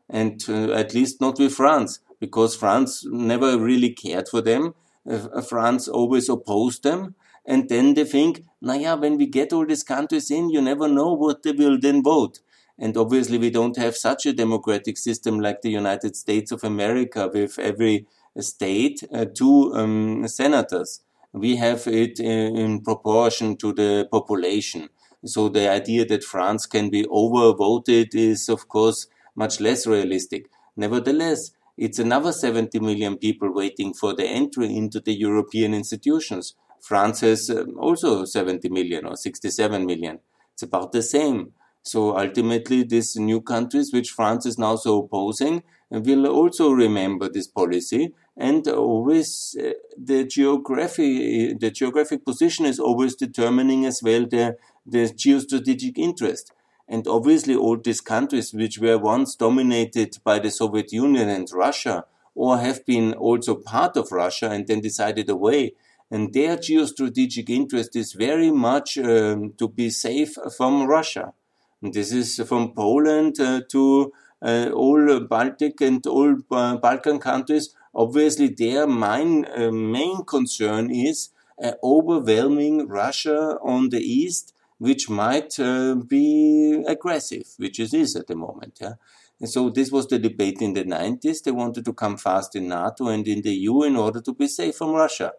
And 0.09 0.43
uh, 0.49 0.73
at 0.73 0.95
least 0.95 1.21
not 1.21 1.39
with 1.39 1.55
France, 1.55 2.01
because 2.19 2.57
France 2.57 3.05
never 3.07 3.59
really 3.59 3.91
cared 3.91 4.27
for 4.29 4.41
them. 4.41 4.75
Uh, 5.09 5.43
France 5.43 5.87
always 5.87 6.31
opposed 6.31 6.83
them. 6.83 7.15
And 7.45 7.69
then 7.69 7.93
they 7.93 8.05
think, 8.05 8.45
naja, 8.65 8.99
when 8.99 9.19
we 9.19 9.27
get 9.27 9.53
all 9.53 9.67
these 9.67 9.85
countries 9.85 10.31
in, 10.31 10.49
you 10.49 10.63
never 10.63 10.89
know 10.89 11.13
what 11.13 11.43
they 11.43 11.53
will 11.53 11.79
then 11.79 12.03
vote. 12.03 12.41
And 12.79 12.97
obviously, 12.97 13.39
we 13.39 13.51
don't 13.51 13.77
have 13.77 13.97
such 13.97 14.25
a 14.25 14.33
democratic 14.33 14.97
system 14.97 15.41
like 15.41 15.61
the 15.61 15.71
United 15.71 16.17
States 16.17 16.53
of 16.53 16.65
America 16.65 17.29
with 17.33 17.59
every 17.59 18.07
state 18.39 19.03
uh, 19.13 19.25
two 19.35 19.75
um, 19.75 20.27
senators 20.29 21.03
we 21.33 21.57
have 21.57 21.87
it 21.87 22.21
in, 22.21 22.57
in 22.57 22.81
proportion 22.83 23.57
to 23.59 23.73
the 23.73 24.09
population. 24.11 24.89
So 25.25 25.49
the 25.49 25.69
idea 25.69 26.05
that 26.07 26.25
France 26.25 26.67
can 26.67 26.91
be 26.91 27.05
overvoted 27.05 28.15
is, 28.15 28.49
of 28.49 28.69
course, 28.69 29.07
much 29.35 29.61
less 29.61 29.87
realistic. 29.87 30.51
Nevertheless, 30.77 31.51
it's 31.77 31.99
another 31.99 32.33
70 32.33 32.81
million 32.81 33.17
people 33.17 33.53
waiting 33.53 33.95
for 33.95 34.15
the 34.15 34.27
entry 34.27 34.75
into 34.77 35.01
the 35.01 35.15
European 35.15 35.75
institutions. 35.75 36.55
France 36.81 37.21
has 37.21 37.51
um, 37.51 37.77
also 37.79 38.25
70 38.25 38.69
million 38.69 39.07
or 39.07 39.17
67 39.17 39.87
million. 39.87 40.21
It's 40.55 40.63
about 40.63 40.93
the 40.93 41.03
same. 41.03 41.53
So 41.83 42.17
ultimately, 42.19 42.83
these 42.83 43.17
new 43.17 43.41
countries, 43.41 43.93
which 43.93 44.11
France 44.11 44.45
is 44.47 44.59
now 44.59 44.77
so 44.77 45.05
opposing, 45.05 45.63
will 45.91 46.27
also 46.27 46.71
remember 46.71 47.29
this 47.29 47.47
policy 47.47 48.13
and 48.39 48.69
always 48.69 49.57
uh, 49.61 49.73
the 49.97 50.25
geography, 50.25 51.53
the 51.55 51.73
geographic 51.73 52.25
position 52.25 52.67
is 52.67 52.79
always 52.79 53.17
determining 53.17 53.85
as 53.85 54.01
well 54.01 54.25
the, 54.27 54.57
the 54.87 55.07
geostrategic 55.09 55.99
interest. 55.99 56.53
And 56.89 57.07
obviously 57.09 57.57
all 57.57 57.77
these 57.77 58.01
countries 58.01 58.55
which 58.55 58.79
were 58.79 58.97
once 58.97 59.35
dominated 59.35 60.19
by 60.23 60.39
the 60.39 60.53
Soviet 60.53 60.93
Union 60.93 61.29
and 61.29 61.51
Russia, 61.53 62.05
or 62.37 62.59
have 62.59 62.87
been 62.87 63.13
also 63.15 63.57
part 63.57 63.97
of 63.97 64.13
Russia 64.13 64.51
and 64.51 64.69
then 64.69 64.81
decided 64.81 65.29
away, 65.29 65.75
and 66.09 66.33
their 66.33 66.57
geostrategic 66.57 67.51
interest 67.51 67.97
is 67.97 68.13
very 68.13 68.53
much 68.53 68.97
um, 68.99 69.53
to 69.59 69.69
be 69.69 69.91
safe 69.91 70.35
from 70.57 70.87
Russia. 70.87 71.35
And 71.83 71.93
this 71.93 72.13
is 72.13 72.41
from 72.49 72.73
Poland 72.73 73.41
uh, 73.41 73.63
to 73.71 74.13
uh, 74.41 74.71
all 74.73 75.21
Baltic 75.21 75.81
and 75.81 76.07
all 76.07 76.37
uh, 76.53 76.77
Balkan 76.77 77.19
countries 77.19 77.75
obviously 77.99 78.49
their 78.49 78.87
main, 78.87 79.45
uh, 79.45 79.73
main 79.73 80.25
concern 80.25 80.89
is 80.91 81.31
uh, 81.63 81.73
overwhelming 81.83 82.87
Russia 82.87 83.59
on 83.61 83.89
the 83.89 84.01
east, 84.01 84.55
which 84.79 85.11
might 85.11 85.59
uh, 85.59 85.97
be 85.97 86.85
aggressive, 86.87 87.47
which 87.57 87.81
it 87.81 87.93
is 87.93 88.15
at 88.15 88.29
the 88.29 88.37
moment. 88.37 88.79
Yeah? 88.81 88.95
And 89.41 89.51
so 89.51 89.69
this 89.69 89.91
was 89.91 90.07
the 90.07 90.21
debate 90.21 90.63
in 90.63 90.75
the 90.75 90.85
90s. 90.85 91.43
They 91.43 91.51
wanted 91.51 91.85
to 91.85 91.93
come 91.93 92.17
fast 92.17 92.55
in 92.55 92.69
NATO 92.69 93.09
and 93.09 93.27
in 93.27 93.43
the 93.43 93.53
EU 93.53 93.83
in 93.83 93.97
order 93.97 94.21
to 94.21 94.33
be 94.33 94.47
safe 94.47 94.77
from 94.77 94.93
Russia. 94.93 95.33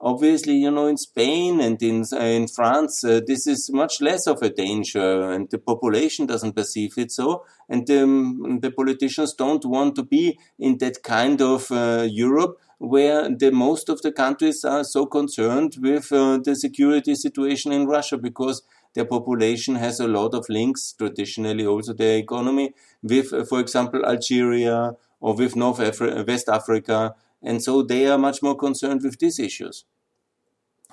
Obviously, 0.00 0.54
you 0.54 0.70
know, 0.70 0.86
in 0.86 0.96
Spain 0.98 1.60
and 1.60 1.82
in, 1.82 2.04
uh, 2.12 2.18
in 2.18 2.46
France, 2.48 3.04
uh, 3.04 3.20
this 3.26 3.46
is 3.46 3.70
much 3.72 4.00
less 4.00 4.26
of 4.26 4.42
a 4.42 4.50
danger 4.50 5.30
and 5.30 5.48
the 5.50 5.58
population 5.58 6.26
doesn't 6.26 6.54
perceive 6.54 6.92
it 6.98 7.10
so. 7.10 7.44
And 7.68 7.88
um, 7.90 8.58
the 8.60 8.70
politicians 8.70 9.32
don't 9.34 9.64
want 9.64 9.94
to 9.96 10.02
be 10.02 10.38
in 10.58 10.78
that 10.78 11.02
kind 11.02 11.40
of 11.40 11.70
uh, 11.70 12.06
Europe 12.10 12.58
where 12.78 13.28
the 13.30 13.50
most 13.50 13.88
of 13.88 14.02
the 14.02 14.12
countries 14.12 14.64
are 14.64 14.84
so 14.84 15.06
concerned 15.06 15.76
with 15.80 16.12
uh, 16.12 16.38
the 16.44 16.54
security 16.54 17.14
situation 17.14 17.72
in 17.72 17.86
Russia 17.86 18.18
because 18.18 18.62
their 18.94 19.04
population 19.04 19.76
has 19.76 20.00
a 20.00 20.08
lot 20.08 20.34
of 20.34 20.46
links, 20.48 20.92
traditionally 20.92 21.66
also 21.66 21.92
their 21.92 22.18
economy, 22.18 22.74
with, 23.02 23.32
uh, 23.32 23.44
for 23.44 23.60
example, 23.60 24.04
Algeria 24.04 24.92
or 25.20 25.34
with 25.34 25.56
North 25.56 25.78
Afri 25.78 26.26
West 26.26 26.48
Africa 26.48 27.14
and 27.44 27.62
so 27.62 27.82
they 27.82 28.06
are 28.06 28.18
much 28.18 28.42
more 28.42 28.56
concerned 28.56 29.02
with 29.02 29.18
these 29.18 29.38
issues. 29.38 29.84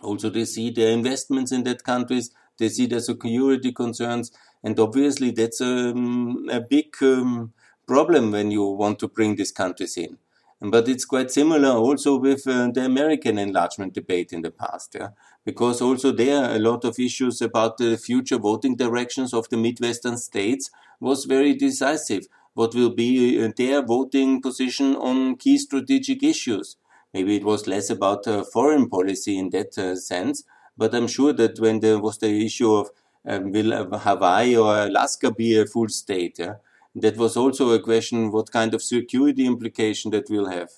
Also, 0.03 0.29
they 0.29 0.45
see 0.45 0.69
their 0.71 0.91
investments 0.91 1.51
in 1.51 1.63
that 1.63 1.83
countries, 1.83 2.31
they 2.57 2.69
see 2.69 2.87
their 2.87 2.99
security 2.99 3.71
concerns, 3.71 4.31
and 4.63 4.79
obviously 4.79 5.31
that's 5.31 5.61
a, 5.61 5.91
um, 5.91 6.49
a 6.51 6.59
big 6.59 6.95
um, 7.01 7.53
problem 7.87 8.31
when 8.31 8.51
you 8.51 8.63
want 8.63 8.99
to 8.99 9.07
bring 9.07 9.35
these 9.35 9.51
countries 9.51 9.97
in. 9.97 10.17
But 10.59 10.87
it's 10.87 11.05
quite 11.05 11.31
similar 11.31 11.69
also 11.69 12.17
with 12.17 12.45
uh, 12.47 12.69
the 12.71 12.85
American 12.85 13.39
enlargement 13.39 13.93
debate 13.93 14.31
in 14.31 14.43
the 14.43 14.51
past, 14.51 14.95
yeah? 14.95 15.09
because 15.43 15.81
also 15.81 16.11
there 16.11 16.43
are 16.43 16.55
a 16.55 16.59
lot 16.59 16.85
of 16.85 16.99
issues 16.99 17.41
about 17.41 17.77
the 17.77 17.97
future 17.97 18.37
voting 18.37 18.75
directions 18.75 19.33
of 19.33 19.49
the 19.49 19.57
Midwestern 19.57 20.17
states 20.17 20.69
was 20.99 21.25
very 21.25 21.55
decisive 21.55 22.27
what 22.53 22.75
will 22.75 22.89
be 22.89 23.41
uh, 23.43 23.49
their 23.55 23.81
voting 23.81 24.41
position 24.41 24.95
on 24.95 25.35
key 25.37 25.57
strategic 25.57 26.23
issues. 26.23 26.75
Maybe 27.13 27.35
it 27.35 27.43
was 27.43 27.67
less 27.67 27.89
about 27.89 28.27
uh, 28.27 28.43
foreign 28.43 28.89
policy 28.89 29.37
in 29.37 29.49
that 29.49 29.77
uh, 29.77 29.95
sense, 29.95 30.43
but 30.77 30.93
I'm 30.93 31.07
sure 31.07 31.33
that 31.33 31.59
when 31.59 31.79
there 31.79 31.99
was 31.99 32.17
the 32.17 32.45
issue 32.45 32.73
of 32.73 32.89
um, 33.25 33.51
will 33.51 33.97
Hawaii 33.99 34.55
or 34.55 34.75
Alaska 34.77 35.31
be 35.31 35.59
a 35.59 35.65
full 35.65 35.89
state, 35.89 36.39
yeah, 36.39 36.55
that 36.95 37.17
was 37.17 37.37
also 37.37 37.71
a 37.71 37.79
question 37.79 38.31
what 38.31 38.51
kind 38.51 38.73
of 38.73 38.81
security 38.81 39.45
implication 39.45 40.11
that 40.11 40.29
will 40.29 40.47
have. 40.47 40.71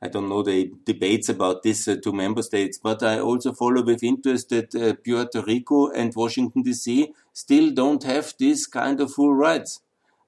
I 0.00 0.08
don't 0.08 0.28
know 0.28 0.42
the 0.42 0.72
debates 0.84 1.28
about 1.28 1.62
this 1.62 1.86
uh, 1.86 1.96
two 2.02 2.12
member 2.12 2.42
states, 2.42 2.78
but 2.82 3.02
I 3.02 3.20
also 3.20 3.52
follow 3.52 3.82
with 3.82 4.02
interest 4.02 4.48
that 4.48 4.74
uh, 4.74 4.94
Puerto 5.04 5.42
Rico 5.42 5.90
and 5.90 6.14
Washington 6.14 6.64
DC 6.64 7.12
still 7.32 7.70
don't 7.70 8.02
have 8.02 8.34
this 8.38 8.66
kind 8.66 9.00
of 9.00 9.12
full 9.12 9.34
rights 9.34 9.80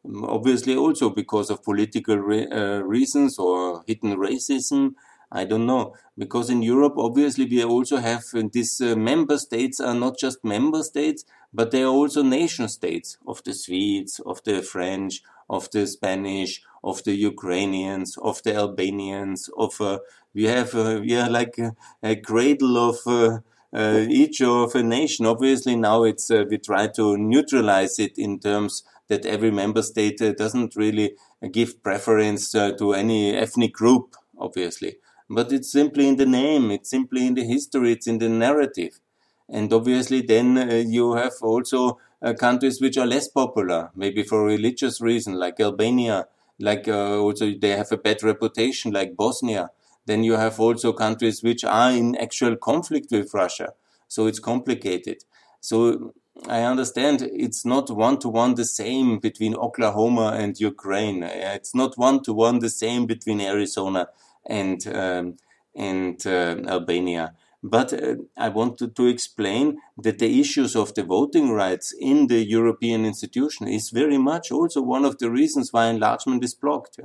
obviously 0.05 0.77
also 0.77 1.11
because 1.11 1.51
of 1.51 1.63
political 1.63 2.17
re 2.19 2.47
uh, 2.47 2.81
reasons 2.81 3.39
or 3.39 3.83
hidden 3.87 4.17
racism. 4.17 4.95
I 5.33 5.45
don't 5.45 5.67
know. 5.67 5.95
Because 6.17 6.49
in 6.49 6.63
Europe, 6.63 6.95
obviously, 6.97 7.45
we 7.47 7.65
also 7.65 7.97
have 7.97 8.23
uh, 8.35 8.43
these 8.53 8.81
uh, 8.81 8.95
member 8.95 9.37
states 9.37 9.81
are 9.81 9.95
not 9.95 10.17
just 10.17 10.45
member 10.45 10.83
states, 10.85 11.25
but 11.53 11.71
they 11.71 11.83
are 11.83 11.89
also 11.89 12.23
nation 12.23 12.69
states 12.69 13.19
of 13.27 13.43
the 13.43 13.53
Swedes, 13.53 14.21
of 14.25 14.43
the 14.45 14.63
French, 14.63 15.23
of 15.51 15.71
the 15.73 15.87
Spanish, 15.87 16.63
of 16.85 17.03
the 17.05 17.15
Ukrainians, 17.15 18.17
of 18.19 18.43
the 18.45 18.55
Albanians, 18.55 19.51
of, 19.57 19.81
uh, 19.81 19.99
we 20.35 20.45
have, 20.45 20.75
uh, 20.75 21.01
we 21.01 21.17
are 21.17 21.31
like 21.31 21.59
a, 21.59 21.75
a 22.03 22.15
cradle 22.17 22.77
of, 22.79 22.99
uh, 23.07 23.39
uh, 23.73 24.07
each 24.09 24.41
of 24.41 24.75
a 24.77 24.83
nation. 24.85 25.27
Obviously, 25.27 25.75
now 25.75 26.05
it's, 26.05 26.31
we 26.31 26.59
try 26.59 26.87
to 26.89 27.17
neutralize 27.17 27.99
it 27.99 28.19
in 28.19 28.39
terms 28.39 28.85
that 29.09 29.27
every 29.27 29.51
member 29.51 29.83
state 29.83 30.21
uh, 30.23 30.33
doesn't 30.33 30.77
really 30.77 31.15
give 31.53 31.83
preference 31.83 32.55
uh, 32.55 32.73
to 32.73 32.95
any 32.95 33.35
ethnic 33.35 33.73
group, 33.73 34.17
obviously. 34.39 34.97
But 35.29 35.53
it's 35.53 35.71
simply 35.71 36.09
in 36.09 36.17
the 36.17 36.27
name, 36.27 36.71
it's 36.71 36.91
simply 36.91 37.27
in 37.27 37.35
the 37.35 37.45
history, 37.45 37.93
it's 37.93 38.07
in 38.07 38.19
the 38.19 38.29
narrative. 38.29 39.01
And 39.49 39.73
obviously, 39.73 40.23
then 40.23 40.57
uh, 40.57 40.83
you 40.87 41.15
have 41.15 41.35
also 41.43 41.99
countries 42.39 42.81
which 42.81 42.97
are 42.97 43.07
less 43.07 43.29
popular, 43.29 43.91
maybe 43.95 44.23
for 44.23 44.45
religious 44.45 45.03
reason, 45.03 45.35
like 45.35 45.61
Albania, 45.61 46.27
like 46.59 46.89
also 46.89 47.53
they 47.61 47.71
have 47.71 47.93
a 47.93 47.99
bad 47.99 48.23
reputation, 48.23 48.93
like 48.93 49.15
Bosnia. 49.15 49.71
Then 50.07 50.25
you 50.25 50.35
have 50.35 50.59
also 50.59 50.95
countries 50.95 51.43
which 51.43 51.65
are 51.65 51.91
in 51.91 52.17
actual 52.17 52.57
conflict 52.57 53.11
with 53.11 53.35
Russia. 53.35 53.75
So 54.09 54.27
it's 54.27 54.39
complicated. 54.39 55.25
So 55.61 56.15
I 56.49 56.63
understand 56.63 57.23
it's 57.23 57.65
not 57.65 57.91
one 57.91 58.19
to 58.19 58.29
one 58.29 58.55
the 58.55 58.65
same 58.65 59.19
between 59.19 59.55
Oklahoma 59.55 60.33
and 60.37 60.59
Ukraine. 60.59 61.23
It's 61.23 61.75
not 61.75 61.97
one 61.97 62.23
to 62.25 62.33
one 62.33 62.59
the 62.59 62.71
same 62.71 63.07
between 63.07 63.41
Arizona 63.41 64.09
and 64.45 64.87
um, 64.89 65.37
and 65.77 66.25
uh, 66.27 66.57
Albania. 66.67 67.35
But 67.63 67.95
uh, 67.95 68.17
I 68.37 68.51
wanted 68.51 68.95
to 68.97 69.07
explain 69.07 69.81
that 69.97 70.19
the 70.19 70.39
issues 70.41 70.77
of 70.77 70.93
the 70.95 71.03
voting 71.03 71.51
rights 71.51 71.95
in 71.99 72.27
the 72.27 72.45
European 72.45 73.07
institution 73.07 73.69
is 73.69 73.91
very 73.91 74.19
much 74.19 74.53
also 74.53 74.83
one 74.83 75.05
of 75.07 75.19
the 75.19 75.31
reasons 75.31 75.73
why 75.73 75.87
enlargement 75.87 76.45
is 76.45 76.55
blocked. 76.55 77.01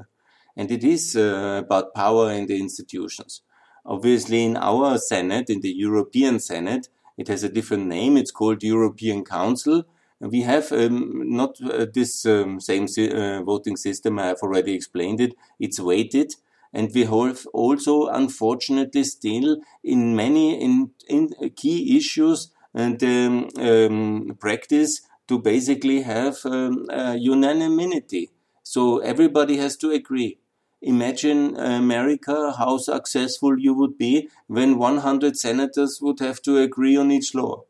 And 0.58 0.70
it 0.70 0.84
is 0.84 1.16
uh, 1.16 1.62
about 1.64 1.94
power 1.94 2.32
in 2.32 2.48
the 2.48 2.60
institutions. 2.60 3.42
Obviously, 3.86 4.44
in 4.44 4.58
our 4.58 4.98
Senate, 4.98 5.50
in 5.50 5.62
the 5.62 5.72
European 5.72 6.40
Senate, 6.40 6.90
it 7.20 7.28
has 7.28 7.44
a 7.44 7.50
different 7.50 7.86
name. 7.88 8.18
It's 8.18 8.32
called 8.32 8.64
European 8.64 9.24
Council. 9.24 9.84
We 10.20 10.42
have 10.42 10.72
um, 10.72 11.24
not 11.36 11.52
uh, 11.62 11.86
this 11.94 12.26
um, 12.26 12.60
same 12.60 12.88
si 12.88 13.04
uh, 13.12 13.42
voting 13.44 13.78
system. 13.78 14.20
I 14.20 14.28
have 14.32 14.42
already 14.42 14.74
explained 14.74 15.22
it. 15.22 15.34
It's 15.60 15.80
weighted. 15.80 16.36
And 16.74 16.92
we 16.94 17.06
have 17.06 17.48
also, 17.54 18.08
unfortunately, 18.08 19.04
still 19.04 19.58
in 19.84 20.16
many 20.16 20.60
in, 20.62 20.92
in 21.08 21.30
key 21.56 21.98
issues 21.98 22.52
and 22.74 23.02
um, 23.04 23.50
um, 23.58 24.38
practice 24.40 25.02
to 25.28 25.40
basically 25.40 26.02
have 26.02 26.38
um, 26.46 26.86
unanimity. 27.18 28.30
So 28.64 29.00
everybody 29.00 29.58
has 29.58 29.78
to 29.78 29.92
agree. 29.92 30.39
Imagine 30.82 31.56
America, 31.58 32.54
how 32.58 32.78
successful 32.78 33.60
you 33.60 33.74
would 33.74 33.98
be 33.98 34.30
when 34.48 34.78
100 34.78 35.38
senators 35.38 36.00
would 36.02 36.20
have 36.20 36.42
to 36.44 36.58
agree 36.58 36.98
on 36.98 37.12
each 37.12 37.34
law. 37.36 37.64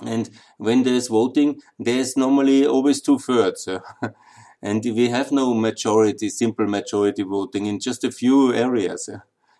And 0.00 0.28
when 0.58 0.82
there's 0.82 1.08
voting, 1.08 1.60
there's 1.78 2.16
normally 2.16 2.66
always 2.66 3.00
two 3.00 3.18
thirds. 3.18 3.68
and 4.62 4.84
we 4.84 5.08
have 5.08 5.32
no 5.32 5.54
majority, 5.54 6.28
simple 6.28 6.66
majority 6.66 7.22
voting 7.22 7.66
in 7.66 7.80
just 7.80 8.04
a 8.04 8.10
few 8.12 8.52
areas 8.52 9.08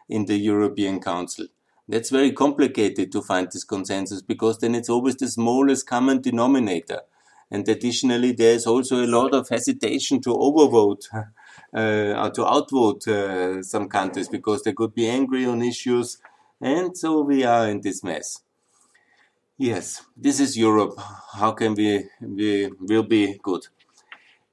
in 0.08 0.26
the 0.26 0.36
European 0.36 1.00
Council. 1.00 1.46
That's 1.88 2.10
very 2.10 2.32
complicated 2.32 3.12
to 3.12 3.22
find 3.22 3.48
this 3.50 3.64
consensus 3.64 4.20
because 4.20 4.58
then 4.58 4.74
it's 4.74 4.88
always 4.90 5.16
the 5.16 5.28
smallest 5.28 5.86
common 5.86 6.20
denominator. 6.20 7.02
And 7.50 7.66
additionally, 7.68 8.32
there's 8.32 8.66
also 8.66 9.04
a 9.04 9.06
lot 9.06 9.32
of 9.32 9.48
hesitation 9.48 10.20
to 10.22 10.30
overvote 10.30 11.04
uh, 11.14 11.22
to 11.74 12.46
outvote 12.46 13.06
uh, 13.08 13.62
some 13.62 13.88
countries 13.88 14.28
because 14.28 14.62
they 14.62 14.72
could 14.72 14.94
be 14.94 15.08
angry 15.08 15.46
on 15.46 15.62
issues. 15.62 16.18
And 16.60 16.96
so 16.96 17.20
we 17.20 17.44
are 17.44 17.68
in 17.68 17.80
this 17.80 18.02
mess. 18.02 18.40
Yes, 19.58 20.04
this 20.16 20.38
is 20.38 20.56
Europe. 20.56 20.98
How 21.32 21.52
can 21.52 21.74
we, 21.74 22.08
we 22.20 22.70
will 22.78 23.02
be 23.02 23.38
good? 23.42 23.66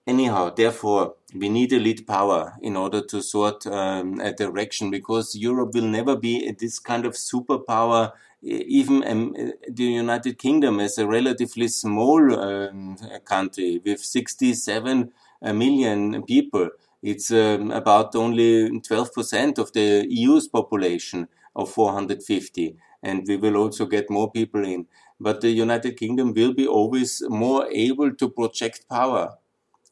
Anyhow, 0.05 0.49
therefore, 0.49 1.15
we 1.33 1.49
need 1.49 1.71
elite 1.71 2.05
power 2.05 2.53
in 2.61 2.75
order 2.75 3.01
to 3.05 3.21
sort 3.21 3.65
um, 3.67 4.19
a 4.19 4.33
direction 4.33 4.91
because 4.91 5.35
Europe 5.35 5.73
will 5.73 5.87
never 5.87 6.15
be 6.15 6.51
this 6.51 6.79
kind 6.79 7.05
of 7.05 7.13
superpower. 7.13 8.11
Even 8.41 9.05
um, 9.07 9.33
the 9.69 9.83
United 9.83 10.37
Kingdom 10.37 10.81
is 10.81 10.97
a 10.97 11.07
relatively 11.07 11.69
small 11.69 12.37
um, 12.37 12.97
country 13.23 13.81
with 13.85 14.03
67 14.03 15.11
million 15.41 16.23
people 16.23 16.69
It's 17.03 17.31
um, 17.31 17.71
about 17.71 18.15
only 18.15 18.69
12% 18.79 19.57
of 19.57 19.73
the 19.73 20.07
EU's 20.09 20.47
population 20.47 21.27
of 21.53 21.69
450. 21.69 22.77
And 23.03 23.25
we 23.27 23.35
will 23.35 23.57
also 23.57 23.85
get 23.85 24.09
more 24.09 24.31
people 24.31 24.65
in. 24.65 24.87
But 25.19 25.41
the 25.41 25.51
United 25.51 25.97
Kingdom 25.97 26.33
will 26.33 26.53
be 26.53 26.65
always 26.65 27.21
more 27.27 27.67
able 27.69 28.15
to 28.15 28.29
project 28.29 28.87
power 28.89 29.37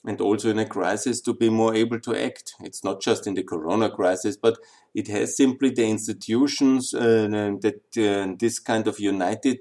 and 0.05 0.19
also 0.19 0.49
in 0.49 0.59
a 0.59 0.65
crisis 0.65 1.21
to 1.21 1.33
be 1.33 1.49
more 1.49 1.75
able 1.75 1.99
to 1.99 2.15
act. 2.15 2.55
It's 2.61 2.83
not 2.83 3.01
just 3.01 3.27
in 3.27 3.35
the 3.35 3.43
corona 3.43 3.89
crisis, 3.89 4.35
but 4.35 4.57
it 4.95 5.07
has 5.09 5.37
simply 5.37 5.69
the 5.69 5.87
institutions 5.87 6.93
uh, 6.93 7.27
that 7.61 7.81
uh, 7.97 8.35
this 8.39 8.57
kind 8.59 8.87
of 8.87 8.99
united 8.99 9.59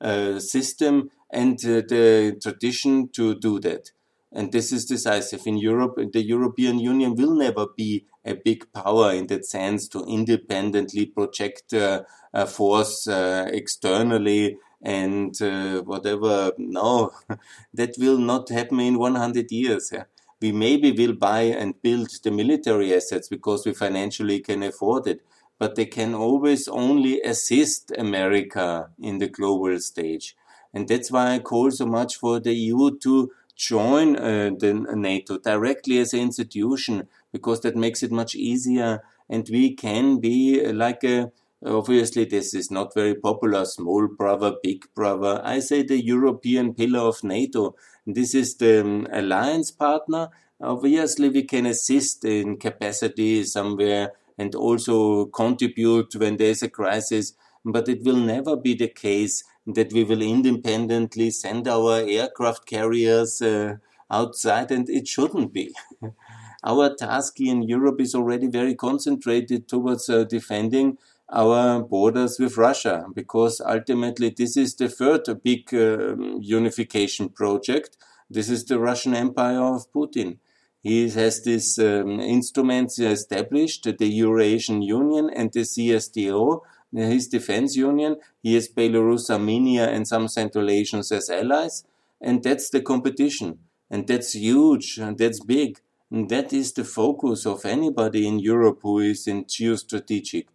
uh, 0.00 0.38
system 0.38 1.10
and 1.30 1.58
uh, 1.64 1.82
the 1.88 2.38
tradition 2.40 3.08
to 3.08 3.34
do 3.34 3.58
that. 3.60 3.90
And 4.32 4.52
this 4.52 4.72
is 4.72 4.84
decisive. 4.84 5.46
In 5.46 5.56
Europe, 5.56 5.96
the 6.12 6.22
European 6.22 6.78
Union 6.78 7.16
will 7.16 7.34
never 7.34 7.66
be 7.76 8.06
a 8.24 8.34
big 8.34 8.72
power 8.72 9.12
in 9.12 9.26
that 9.26 9.44
sense 9.44 9.88
to 9.88 10.04
independently 10.04 11.06
project 11.06 11.72
uh, 11.72 12.02
a 12.32 12.46
force 12.46 13.08
uh, 13.08 13.48
externally 13.52 14.56
and 14.82 15.40
uh, 15.42 15.82
whatever. 15.82 16.52
No, 16.58 17.10
that 17.74 17.94
will 17.98 18.18
not 18.18 18.48
happen 18.50 18.80
in 18.80 18.98
100 18.98 19.50
years. 19.50 19.90
Yeah? 19.92 20.04
We 20.40 20.52
maybe 20.52 20.92
will 20.92 21.14
buy 21.14 21.42
and 21.42 21.80
build 21.82 22.10
the 22.22 22.30
military 22.30 22.94
assets 22.94 23.28
because 23.28 23.66
we 23.66 23.74
financially 23.74 24.40
can 24.40 24.62
afford 24.62 25.06
it, 25.06 25.20
but 25.58 25.74
they 25.74 25.86
can 25.86 26.14
always 26.14 26.68
only 26.68 27.20
assist 27.20 27.92
America 27.98 28.90
in 28.98 29.18
the 29.18 29.28
global 29.28 29.78
stage. 29.80 30.36
And 30.72 30.88
that's 30.88 31.10
why 31.10 31.34
I 31.34 31.38
call 31.40 31.70
so 31.72 31.84
much 31.84 32.16
for 32.16 32.38
the 32.38 32.54
EU 32.54 32.96
to 32.98 33.30
join 33.60 34.16
uh, 34.16 34.50
the 34.58 34.72
NATO 34.94 35.38
directly 35.38 35.98
as 35.98 36.14
an 36.14 36.20
institution 36.20 37.08
because 37.32 37.60
that 37.60 37.76
makes 37.76 38.02
it 38.02 38.10
much 38.10 38.34
easier 38.34 39.02
and 39.28 39.46
we 39.50 39.74
can 39.74 40.18
be 40.18 40.64
like 40.72 41.04
a 41.04 41.30
Obviously, 41.62 42.24
this 42.24 42.54
is 42.54 42.70
not 42.70 42.94
very 42.94 43.14
popular. 43.14 43.66
Small 43.66 44.08
brother, 44.08 44.54
big 44.62 44.86
brother. 44.94 45.42
I 45.44 45.58
say 45.58 45.82
the 45.82 46.02
European 46.02 46.72
pillar 46.72 47.00
of 47.00 47.22
NATO. 47.22 47.74
This 48.06 48.34
is 48.34 48.56
the 48.56 48.80
um, 48.80 49.06
alliance 49.12 49.70
partner. 49.70 50.30
Obviously, 50.58 51.28
we 51.28 51.42
can 51.42 51.66
assist 51.66 52.24
in 52.24 52.56
capacity 52.56 53.44
somewhere 53.44 54.12
and 54.38 54.54
also 54.54 55.26
contribute 55.26 56.14
when 56.14 56.38
there's 56.38 56.62
a 56.62 56.70
crisis. 56.70 57.34
But 57.62 57.90
it 57.90 58.04
will 58.04 58.16
never 58.16 58.56
be 58.56 58.74
the 58.74 58.88
case 58.88 59.44
that 59.74 59.92
we 59.92 60.04
will 60.04 60.22
independently 60.22 61.30
send 61.30 61.68
our 61.68 62.00
aircraft 62.00 62.66
carriers 62.66 63.42
uh, 63.42 63.76
outside, 64.10 64.70
and 64.70 64.88
it 64.88 65.06
shouldn't 65.06 65.52
be. 65.52 65.74
our 66.64 66.94
task 66.94 67.40
in 67.40 67.62
Europe 67.62 68.00
is 68.00 68.14
already 68.14 68.46
very 68.46 68.74
concentrated 68.74 69.68
towards 69.68 70.08
uh, 70.08 70.24
defending 70.24 70.98
our 71.32 71.80
borders 71.80 72.38
with 72.38 72.56
Russia, 72.56 73.06
because 73.14 73.60
ultimately 73.60 74.34
this 74.36 74.56
is 74.56 74.74
the 74.74 74.88
third 74.88 75.22
big 75.42 75.72
uh, 75.72 76.16
unification 76.40 77.28
project. 77.28 77.96
This 78.28 78.48
is 78.48 78.64
the 78.64 78.78
Russian 78.78 79.14
Empire 79.14 79.62
of 79.62 79.90
Putin. 79.92 80.38
He 80.82 81.08
has 81.10 81.44
these 81.44 81.78
um, 81.78 82.20
instruments 82.20 82.98
established, 82.98 83.84
the 83.84 84.06
Eurasian 84.06 84.82
Union 84.82 85.30
and 85.30 85.52
the 85.52 85.60
CSTO, 85.60 86.60
his 86.92 87.28
defense 87.28 87.76
union. 87.76 88.16
He 88.42 88.54
has 88.54 88.68
Belarus, 88.68 89.30
Armenia, 89.30 89.88
and 89.88 90.06
some 90.06 90.28
Central 90.28 90.70
Asians 90.70 91.12
as 91.12 91.30
allies. 91.30 91.84
And 92.20 92.42
that's 92.42 92.70
the 92.70 92.82
competition. 92.82 93.58
And 93.90 94.06
that's 94.06 94.34
huge 94.34 94.98
and 94.98 95.18
that's 95.18 95.40
big. 95.40 95.80
And 96.10 96.28
that 96.28 96.52
is 96.52 96.72
the 96.72 96.84
focus 96.84 97.46
of 97.46 97.64
anybody 97.64 98.26
in 98.26 98.38
Europe 98.38 98.80
who 98.82 98.98
is 98.98 99.26
in 99.26 99.44
geostrategic 99.44 100.46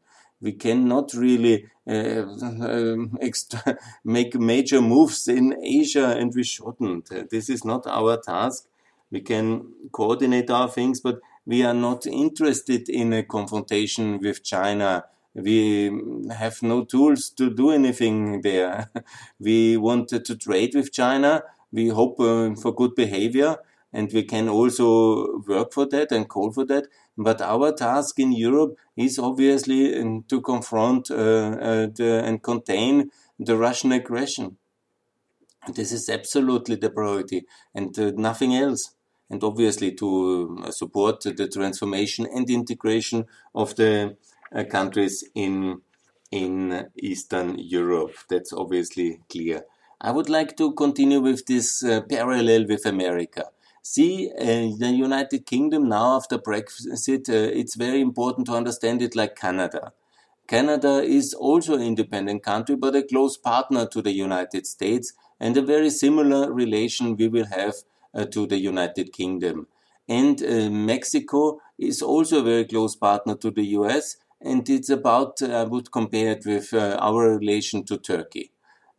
we 0.41 0.53
cannot 0.53 1.13
really 1.13 1.65
uh, 1.87 2.23
um, 2.41 3.17
make 4.03 4.35
major 4.35 4.81
moves 4.81 5.27
in 5.27 5.55
Asia, 5.63 6.15
and 6.17 6.33
we 6.35 6.43
shouldn't. 6.43 7.11
Uh, 7.11 7.23
this 7.29 7.49
is 7.49 7.65
not 7.65 7.87
our 7.87 8.17
task. 8.17 8.67
We 9.11 9.21
can 9.21 9.73
coordinate 9.91 10.49
our 10.49 10.69
things, 10.69 10.99
but 10.99 11.19
we 11.45 11.63
are 11.63 11.73
not 11.73 12.05
interested 12.05 12.89
in 12.89 13.13
a 13.13 13.23
confrontation 13.23 14.19
with 14.19 14.43
China. 14.43 15.05
We 15.35 15.91
have 16.31 16.63
no 16.63 16.85
tools 16.85 17.29
to 17.31 17.49
do 17.49 17.71
anything 17.71 18.41
there. 18.41 18.89
we 19.39 19.77
want 19.77 20.07
to 20.09 20.35
trade 20.35 20.73
with 20.73 20.91
China. 20.91 21.43
We 21.71 21.89
hope 21.89 22.19
uh, 22.19 22.55
for 22.55 22.73
good 22.73 22.95
behavior, 22.95 23.57
and 23.91 24.11
we 24.11 24.23
can 24.23 24.47
also 24.49 25.39
work 25.45 25.73
for 25.73 25.85
that 25.87 26.11
and 26.11 26.27
call 26.27 26.51
for 26.51 26.65
that 26.65 26.87
but 27.17 27.41
our 27.41 27.71
task 27.71 28.19
in 28.19 28.31
Europe 28.31 28.77
is 28.97 29.19
obviously 29.19 29.99
um, 29.99 30.23
to 30.27 30.41
confront 30.41 31.11
uh, 31.11 31.15
uh, 31.15 31.87
the, 31.87 32.21
and 32.25 32.43
contain 32.43 33.09
the 33.39 33.57
Russian 33.57 33.91
aggression. 33.91 34.57
This 35.73 35.91
is 35.91 36.09
absolutely 36.09 36.75
the 36.75 36.89
priority 36.89 37.45
and 37.73 37.97
uh, 37.97 38.11
nothing 38.15 38.55
else. 38.55 38.91
And 39.29 39.43
obviously 39.43 39.93
to 39.93 40.63
uh, 40.65 40.71
support 40.71 41.21
the 41.21 41.47
transformation 41.47 42.27
and 42.31 42.47
integration 42.49 43.25
of 43.55 43.75
the 43.75 44.17
countries 44.69 45.23
in 45.33 45.81
in 46.31 46.89
Eastern 46.97 47.57
Europe. 47.57 48.15
That's 48.29 48.51
obviously 48.51 49.21
clear. 49.29 49.65
I 50.01 50.11
would 50.11 50.29
like 50.29 50.57
to 50.57 50.73
continue 50.73 51.21
with 51.21 51.45
this 51.45 51.83
uh, 51.83 52.01
parallel 52.01 52.67
with 52.67 52.85
America. 52.85 53.45
See, 53.81 54.31
uh, 54.31 54.75
the 54.77 54.91
United 54.91 55.45
Kingdom 55.45 55.87
now 55.87 56.15
after 56.15 56.37
Brexit, 56.37 57.29
uh, 57.29 57.51
it's 57.59 57.75
very 57.75 58.01
important 58.01 58.47
to 58.47 58.53
understand 58.53 59.01
it 59.01 59.15
like 59.15 59.35
Canada. 59.35 59.93
Canada 60.47 61.01
is 61.03 61.33
also 61.33 61.75
an 61.75 61.81
independent 61.81 62.43
country, 62.43 62.75
but 62.75 62.95
a 62.95 63.03
close 63.03 63.37
partner 63.37 63.85
to 63.87 64.01
the 64.01 64.11
United 64.11 64.67
States 64.67 65.13
and 65.39 65.55
a 65.57 65.61
very 65.61 65.89
similar 65.89 66.51
relation 66.51 67.15
we 67.15 67.27
will 67.27 67.45
have 67.45 67.75
uh, 68.13 68.25
to 68.25 68.45
the 68.45 68.57
United 68.57 69.11
Kingdom. 69.11 69.67
And 70.07 70.41
uh, 70.41 70.69
Mexico 70.69 71.61
is 71.77 72.01
also 72.01 72.39
a 72.39 72.43
very 72.43 72.65
close 72.65 72.95
partner 72.95 73.35
to 73.35 73.51
the 73.51 73.65
US, 73.79 74.17
and 74.45 74.69
it's 74.69 74.89
about, 74.89 75.41
uh, 75.41 75.47
I 75.47 75.63
would 75.63 75.91
compare 75.91 76.31
it 76.31 76.45
with 76.45 76.73
uh, 76.73 76.97
our 77.01 77.37
relation 77.37 77.83
to 77.85 77.97
Turkey. 77.97 78.51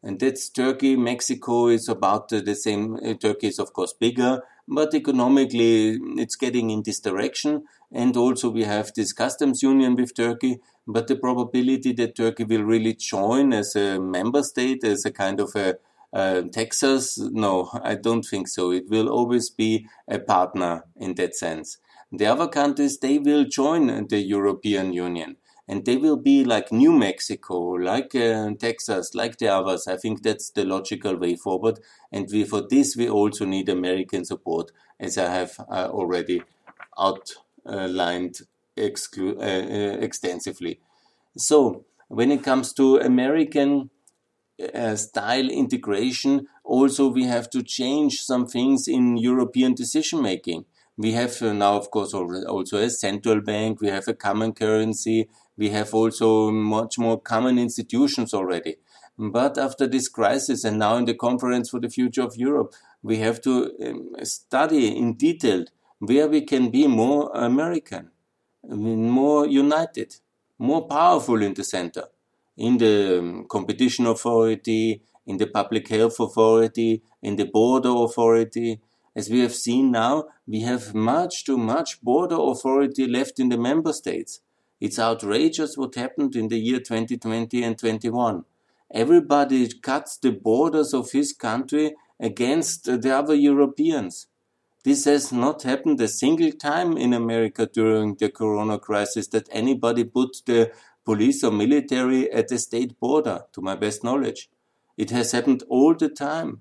And 0.03 0.21
that's 0.21 0.49
Turkey. 0.49 0.97
Mexico 0.97 1.69
is 1.69 1.89
about 1.89 2.29
the 2.29 2.55
same. 2.55 2.99
Turkey 3.21 3.49
is, 3.49 3.59
of 3.59 3.73
course, 3.73 3.93
bigger, 3.93 4.43
but 4.69 4.95
economically 4.95 5.99
it's 6.17 6.37
getting 6.37 6.71
in 6.71 6.83
this 6.85 7.01
direction. 7.01 7.65
And 7.93 8.17
also 8.17 8.51
we 8.51 8.65
have 8.65 8.93
this 8.95 9.13
customs 9.13 9.63
union 9.63 9.97
with 9.97 10.15
Turkey, 10.15 10.61
but 10.87 11.09
the 11.09 11.17
probability 11.17 11.93
that 11.95 12.17
Turkey 12.17 12.45
will 12.45 12.63
really 12.63 12.95
join 12.95 13.53
as 13.53 13.75
a 13.75 13.99
member 13.99 14.43
state, 14.43 14.85
as 14.85 15.05
a 15.05 15.11
kind 15.11 15.41
of 15.41 15.55
a 15.57 15.77
uh, 16.13 16.43
Texas, 16.53 17.19
no, 17.19 17.69
I 17.83 17.95
don't 17.95 18.23
think 18.23 18.49
so. 18.49 18.71
It 18.73 18.89
will 18.89 19.09
always 19.09 19.51
be 19.51 19.87
a 20.09 20.19
partner 20.19 20.85
in 20.97 21.15
that 21.17 21.35
sense. 21.35 21.79
The 22.13 22.27
other 22.27 22.49
countries, 22.49 22.99
they 22.99 23.19
will 23.19 23.45
join 23.45 24.07
the 24.09 24.21
European 24.21 24.93
Union 24.93 25.37
and 25.69 25.85
they 25.85 25.97
will 25.97 26.17
be 26.17 26.45
like 26.45 26.71
New 26.71 26.93
Mexico, 26.93 27.59
like 27.71 28.15
uh, 28.15 28.51
Texas, 28.59 29.15
like 29.15 29.39
the 29.39 29.49
others. 29.49 29.89
I 29.89 29.97
think 29.97 30.23
that's 30.23 30.51
the 30.51 30.65
logical 30.65 31.17
way 31.17 31.35
forward. 31.35 31.81
And 32.13 32.29
we, 32.31 32.45
for 32.45 32.63
this, 32.69 32.97
we 32.97 33.09
also 33.09 33.45
need 33.45 33.69
American 33.69 34.25
support, 34.25 34.71
as 35.01 35.19
I 35.19 35.29
have 35.29 35.59
uh, 35.69 35.89
already 35.91 36.43
outlined 36.97 38.39
exclu- 38.77 39.39
uh, 39.39 39.43
uh 39.43 39.99
extensively. 39.99 40.79
So, 41.37 41.85
when 42.09 42.31
it 42.31 42.45
comes 42.45 42.73
to 42.75 42.99
American 42.99 43.91
uh, 44.73 44.95
style 44.95 45.51
integration, 45.51 46.47
also 46.63 47.09
we 47.09 47.25
have 47.25 47.51
to 47.51 47.63
change 47.63 48.21
some 48.21 48.47
things 48.47 48.87
in 48.87 49.17
European 49.17 49.75
decision 49.75 50.23
making. 50.23 50.65
We 50.99 51.13
have 51.13 51.41
uh, 51.43 51.53
now, 51.53 51.77
of 51.77 51.91
course, 51.91 52.15
also 52.15 52.79
a 52.79 52.89
central 52.89 53.41
bank. 53.41 53.81
We 53.81 53.89
have 53.89 54.09
a 54.09 54.15
common 54.15 54.55
currency. 54.55 55.29
We 55.57 55.71
have 55.71 55.95
also 55.95 56.51
much 56.51 56.99
more 56.99 57.21
common 57.21 57.59
institutions 57.59 58.33
already. 58.33 58.77
But 59.19 59.59
after 59.59 59.87
this 59.87 60.09
crisis 60.09 60.65
and 60.65 60.79
now 60.79 60.97
in 60.97 61.07
the 61.07 61.15
conference 61.15 61.71
for 61.71 61.81
the 61.81 61.89
future 61.89 62.23
of 62.23 62.37
Europe, 62.37 62.75
we 63.03 63.19
have 63.19 63.41
to 63.43 63.73
um, 63.85 64.11
study 64.25 64.97
in 64.97 65.15
detail 65.15 65.65
where 65.99 66.29
we 66.29 66.43
can 66.43 66.71
be 66.71 66.87
more 66.87 67.31
American, 67.35 68.11
more 68.69 69.47
united, 69.47 70.17
more 70.59 70.87
powerful 70.87 71.43
in 71.43 71.55
the 71.55 71.65
center, 71.65 72.05
in 72.57 72.79
the 72.79 73.19
um, 73.19 73.47
competition 73.49 74.07
authority, 74.07 75.03
in 75.27 75.39
the 75.39 75.47
public 75.47 75.89
health 75.89 76.21
authority, 76.21 77.03
in 77.23 77.37
the 77.37 77.47
border 77.47 77.93
authority. 77.97 78.81
As 79.17 79.31
we 79.31 79.41
have 79.41 79.55
seen 79.55 79.91
now, 79.91 80.27
we 80.47 80.61
have 80.61 80.95
much 80.95 81.45
too 81.45 81.57
much 81.57 82.03
border 82.03 82.37
authority 82.39 83.07
left 83.07 83.41
in 83.41 83.49
the 83.49 83.57
member 83.57 83.95
states. 83.95 84.41
It's 84.79 84.99
outrageous 84.99 85.79
what 85.79 85.95
happened 85.95 86.37
in 86.37 86.49
the 86.49 86.59
year 86.59 86.81
2020 86.81 87.63
and 87.63 87.79
21. 87.79 88.45
Everybody 88.93 89.73
cuts 89.81 90.19
the 90.19 90.33
borders 90.33 90.93
of 90.93 91.13
his 91.13 91.33
country 91.33 91.95
against 92.21 92.85
the 92.85 93.17
other 93.17 93.35
Europeans. 93.35 94.27
This 94.85 95.07
has 95.07 95.33
not 95.33 95.63
happened 95.63 95.99
a 96.03 96.09
single 96.09 96.53
time 96.53 96.99
in 96.99 97.15
America 97.15 97.65
during 97.65 98.17
the 98.17 98.29
corona 98.29 98.79
crisis 98.79 99.29
that 99.29 99.49
anybody 99.51 100.05
put 100.05 100.43
the 100.45 100.71
police 101.07 101.43
or 101.43 101.53
military 101.53 102.31
at 102.31 102.49
the 102.49 102.59
state 102.59 103.01
border, 103.01 103.45
to 103.53 103.63
my 103.63 103.77
best 103.77 104.05
knowledge. 104.05 104.51
It 104.99 105.09
has 105.11 105.33
happened 105.33 105.63
all 105.71 105.95
the 105.95 106.11
time. 106.11 106.61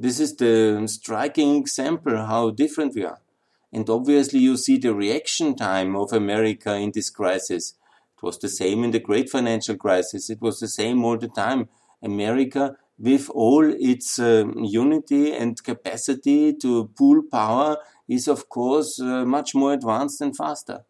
This 0.00 0.20
is 0.20 0.36
the 0.36 0.86
striking 0.86 1.56
example 1.56 2.16
how 2.16 2.50
different 2.50 2.94
we 2.94 3.04
are. 3.04 3.20
And 3.72 3.90
obviously 3.90 4.38
you 4.38 4.56
see 4.56 4.78
the 4.78 4.94
reaction 4.94 5.56
time 5.56 5.96
of 5.96 6.12
America 6.12 6.76
in 6.76 6.92
this 6.94 7.10
crisis. 7.10 7.74
It 8.16 8.22
was 8.22 8.38
the 8.38 8.48
same 8.48 8.84
in 8.84 8.92
the 8.92 9.00
great 9.00 9.28
financial 9.28 9.76
crisis. 9.76 10.30
It 10.30 10.40
was 10.40 10.60
the 10.60 10.68
same 10.68 11.04
all 11.04 11.18
the 11.18 11.28
time. 11.28 11.68
America, 12.00 12.76
with 12.96 13.28
all 13.30 13.64
its 13.64 14.20
um, 14.20 14.54
unity 14.62 15.32
and 15.32 15.62
capacity 15.62 16.54
to 16.54 16.90
pool 16.96 17.22
power, 17.30 17.78
is 18.06 18.28
of 18.28 18.48
course 18.48 19.00
uh, 19.00 19.24
much 19.24 19.52
more 19.54 19.72
advanced 19.72 20.20
and 20.20 20.36
faster. 20.36 20.84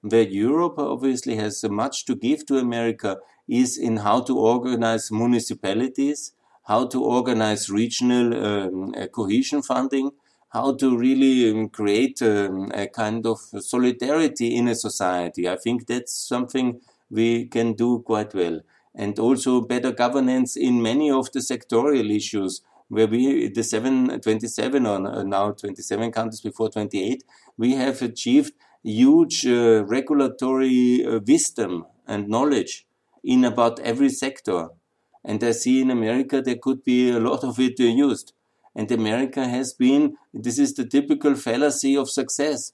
Where 0.00 0.22
Europe 0.22 0.78
obviously 0.78 1.36
has 1.36 1.62
much 1.64 2.06
to 2.06 2.14
give 2.14 2.46
to 2.46 2.56
America 2.58 3.18
is 3.46 3.76
in 3.76 3.98
how 3.98 4.22
to 4.22 4.38
organize 4.38 5.12
municipalities, 5.12 6.32
how 6.66 6.86
to 6.86 7.02
organize 7.02 7.70
regional 7.70 8.34
um, 8.34 8.94
uh, 8.96 9.06
cohesion 9.06 9.62
funding, 9.62 10.10
how 10.48 10.74
to 10.74 10.96
really 10.96 11.50
um, 11.50 11.68
create 11.68 12.20
um, 12.22 12.70
a 12.74 12.86
kind 12.88 13.26
of 13.26 13.38
solidarity 13.60 14.56
in 14.56 14.68
a 14.68 14.74
society. 14.74 15.48
I 15.48 15.56
think 15.56 15.86
that's 15.86 16.12
something 16.12 16.80
we 17.10 17.46
can 17.46 17.74
do 17.74 18.00
quite 18.00 18.34
well. 18.34 18.60
And 18.94 19.18
also 19.18 19.60
better 19.60 19.92
governance 19.92 20.56
in 20.56 20.82
many 20.82 21.10
of 21.10 21.30
the 21.32 21.40
sectorial 21.40 22.14
issues 22.14 22.62
where 22.88 23.06
we, 23.06 23.48
the 23.48 23.62
7, 23.62 24.20
27 24.20 24.86
or 24.86 25.24
now 25.24 25.52
27 25.52 26.12
countries 26.12 26.40
before 26.40 26.68
28, 26.68 27.24
we 27.56 27.74
have 27.74 28.00
achieved 28.02 28.52
huge 28.82 29.46
uh, 29.46 29.84
regulatory 29.84 31.04
uh, 31.04 31.20
wisdom 31.26 31.86
and 32.06 32.28
knowledge 32.28 32.86
in 33.24 33.44
about 33.44 33.80
every 33.80 34.08
sector. 34.08 34.68
And 35.26 35.42
I 35.42 35.50
see 35.50 35.80
in 35.82 35.90
America 35.90 36.40
there 36.40 36.56
could 36.56 36.84
be 36.84 37.10
a 37.10 37.18
lot 37.18 37.42
of 37.42 37.58
it 37.58 37.80
used. 37.80 38.32
And 38.76 38.90
America 38.92 39.48
has 39.48 39.74
been, 39.74 40.16
this 40.32 40.58
is 40.58 40.72
the 40.74 40.86
typical 40.86 41.34
fallacy 41.34 41.96
of 41.96 42.08
success. 42.08 42.72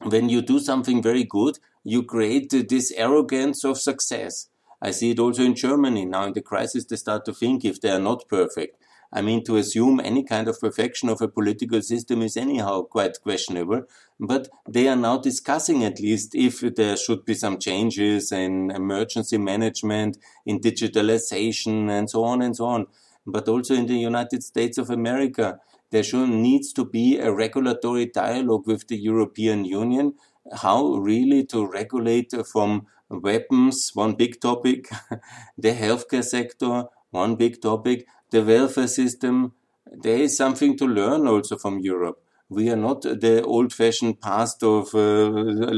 When 0.00 0.30
you 0.30 0.40
do 0.40 0.58
something 0.58 1.02
very 1.02 1.24
good, 1.24 1.58
you 1.84 2.04
create 2.04 2.50
this 2.68 2.90
arrogance 2.92 3.64
of 3.64 3.78
success. 3.78 4.48
I 4.80 4.92
see 4.92 5.10
it 5.10 5.18
also 5.18 5.42
in 5.42 5.54
Germany. 5.54 6.06
Now 6.06 6.24
in 6.24 6.32
the 6.32 6.40
crisis, 6.40 6.86
they 6.86 6.96
start 6.96 7.24
to 7.26 7.34
think 7.34 7.64
if 7.64 7.80
they 7.80 7.90
are 7.90 8.00
not 8.00 8.26
perfect. 8.28 8.81
I 9.12 9.20
mean, 9.20 9.44
to 9.44 9.56
assume 9.56 10.00
any 10.00 10.24
kind 10.24 10.48
of 10.48 10.60
perfection 10.60 11.08
of 11.08 11.20
a 11.20 11.28
political 11.28 11.82
system 11.82 12.22
is 12.22 12.36
anyhow 12.36 12.82
quite 12.82 13.20
questionable. 13.22 13.82
But 14.18 14.48
they 14.68 14.88
are 14.88 14.96
now 14.96 15.18
discussing 15.18 15.84
at 15.84 16.00
least 16.00 16.34
if 16.34 16.60
there 16.60 16.96
should 16.96 17.24
be 17.24 17.34
some 17.34 17.58
changes 17.58 18.32
in 18.32 18.70
emergency 18.70 19.38
management, 19.38 20.18
in 20.46 20.60
digitalization, 20.60 21.90
and 21.90 22.08
so 22.08 22.24
on 22.24 22.40
and 22.40 22.56
so 22.56 22.64
on 22.66 22.86
but 23.26 23.48
also 23.48 23.74
in 23.74 23.86
the 23.86 23.98
United 23.98 24.42
States 24.42 24.78
of 24.78 24.90
America. 24.90 25.58
There 25.90 26.02
sure 26.02 26.26
needs 26.26 26.72
to 26.74 26.84
be 26.84 27.18
a 27.18 27.32
regulatory 27.32 28.06
dialogue 28.06 28.66
with 28.66 28.88
the 28.88 28.96
European 28.96 29.64
Union, 29.64 30.14
how 30.56 30.94
really 30.94 31.44
to 31.46 31.66
regulate 31.66 32.32
from 32.46 32.86
weapons, 33.08 33.90
one 33.94 34.14
big 34.14 34.40
topic, 34.40 34.88
the 35.58 35.72
healthcare 35.72 36.24
sector, 36.24 36.84
one 37.10 37.36
big 37.36 37.60
topic, 37.60 38.06
the 38.32 38.42
welfare 38.42 38.88
system. 38.88 39.52
There 39.86 40.16
is 40.16 40.36
something 40.36 40.76
to 40.78 40.86
learn 40.86 41.28
also 41.28 41.56
from 41.56 41.78
Europe. 41.78 42.18
We 42.48 42.68
are 42.70 42.76
not 42.76 43.02
the 43.02 43.42
old-fashioned 43.44 44.20
past 44.20 44.62
of 44.62 44.94
uh, 44.94 45.30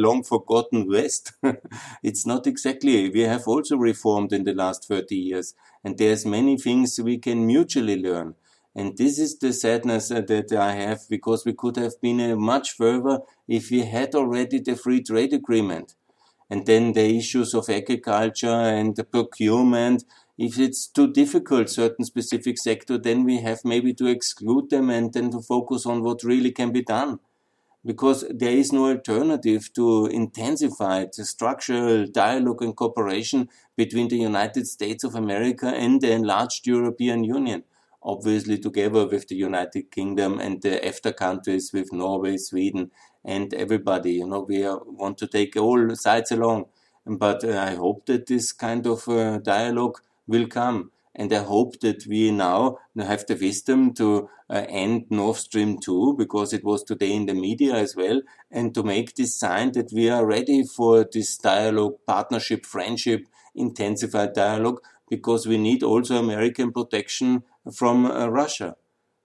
long 0.04 0.24
forgotten 0.24 0.88
West. 0.88 1.32
it's 2.02 2.26
not 2.26 2.46
exactly. 2.46 3.10
We 3.10 3.20
have 3.20 3.46
also 3.46 3.76
reformed 3.76 4.32
in 4.32 4.44
the 4.44 4.54
last 4.54 4.88
30 4.88 5.14
years 5.14 5.54
and 5.84 5.98
there's 5.98 6.24
many 6.26 6.56
things 6.56 6.98
we 7.00 7.18
can 7.18 7.46
mutually 7.46 8.00
learn. 8.00 8.34
And 8.74 8.96
this 8.96 9.18
is 9.20 9.38
the 9.38 9.52
sadness 9.52 10.10
uh, 10.10 10.22
that 10.22 10.52
I 10.52 10.72
have 10.72 11.02
because 11.08 11.44
we 11.44 11.52
could 11.52 11.76
have 11.76 12.00
been 12.00 12.20
uh, 12.20 12.34
much 12.34 12.72
further 12.72 13.20
if 13.46 13.70
we 13.70 13.82
had 13.84 14.14
already 14.14 14.58
the 14.58 14.74
free 14.74 15.02
trade 15.02 15.32
agreement. 15.32 15.94
And 16.50 16.66
then 16.66 16.92
the 16.92 17.16
issues 17.16 17.54
of 17.54 17.68
agriculture 17.68 18.48
and 18.48 18.98
procurement. 19.10 20.04
If 20.36 20.58
it's 20.58 20.86
too 20.88 21.12
difficult, 21.12 21.70
certain 21.70 22.04
specific 22.04 22.58
sector, 22.58 22.98
then 22.98 23.24
we 23.24 23.40
have 23.42 23.64
maybe 23.64 23.94
to 23.94 24.06
exclude 24.06 24.70
them 24.70 24.90
and 24.90 25.12
then 25.12 25.30
to 25.30 25.40
focus 25.40 25.86
on 25.86 26.02
what 26.02 26.24
really 26.24 26.50
can 26.50 26.72
be 26.72 26.82
done 26.82 27.20
because 27.84 28.24
there 28.30 28.50
is 28.50 28.72
no 28.72 28.86
alternative 28.86 29.72
to 29.74 30.06
intensify 30.06 31.04
the 31.16 31.24
structural 31.24 32.06
dialogue 32.06 32.62
and 32.62 32.74
cooperation 32.74 33.48
between 33.76 34.08
the 34.08 34.16
United 34.16 34.66
States 34.66 35.04
of 35.04 35.14
America 35.14 35.66
and 35.68 36.00
the 36.00 36.10
enlarged 36.10 36.66
European 36.66 37.24
Union. 37.24 37.62
Obviously, 38.02 38.58
together 38.58 39.06
with 39.06 39.28
the 39.28 39.36
United 39.36 39.90
Kingdom 39.90 40.38
and 40.38 40.62
the 40.62 40.80
EFTA 40.80 41.16
countries, 41.16 41.72
with 41.72 41.92
Norway, 41.92 42.36
Sweden, 42.36 42.90
and 43.24 43.52
everybody. 43.54 44.12
You 44.14 44.26
know, 44.26 44.40
we 44.40 44.62
want 44.62 45.16
to 45.18 45.26
take 45.26 45.56
all 45.56 45.94
sides 45.94 46.30
along. 46.30 46.66
But 47.06 47.44
uh, 47.44 47.58
I 47.58 47.74
hope 47.74 48.06
that 48.06 48.26
this 48.26 48.52
kind 48.52 48.86
of 48.86 49.08
uh, 49.08 49.38
dialogue 49.38 50.00
will 50.26 50.46
come. 50.46 50.90
And 51.14 51.32
I 51.32 51.44
hope 51.44 51.78
that 51.80 52.06
we 52.08 52.32
now 52.32 52.78
have 52.98 53.24
the 53.26 53.36
wisdom 53.36 53.94
to 53.94 54.28
uh, 54.50 54.64
end 54.68 55.06
Nord 55.10 55.36
Stream 55.36 55.78
2 55.78 56.16
because 56.18 56.52
it 56.52 56.64
was 56.64 56.82
today 56.82 57.12
in 57.12 57.26
the 57.26 57.34
media 57.34 57.74
as 57.74 57.94
well 57.94 58.20
and 58.50 58.74
to 58.74 58.82
make 58.82 59.14
this 59.14 59.38
sign 59.38 59.72
that 59.72 59.92
we 59.92 60.10
are 60.10 60.26
ready 60.26 60.64
for 60.64 61.06
this 61.10 61.36
dialogue, 61.38 61.94
partnership, 62.06 62.66
friendship, 62.66 63.26
intensified 63.54 64.32
dialogue 64.32 64.80
because 65.08 65.46
we 65.46 65.56
need 65.56 65.82
also 65.82 66.16
American 66.16 66.72
protection 66.72 67.44
from 67.72 68.06
uh, 68.06 68.26
Russia. 68.26 68.76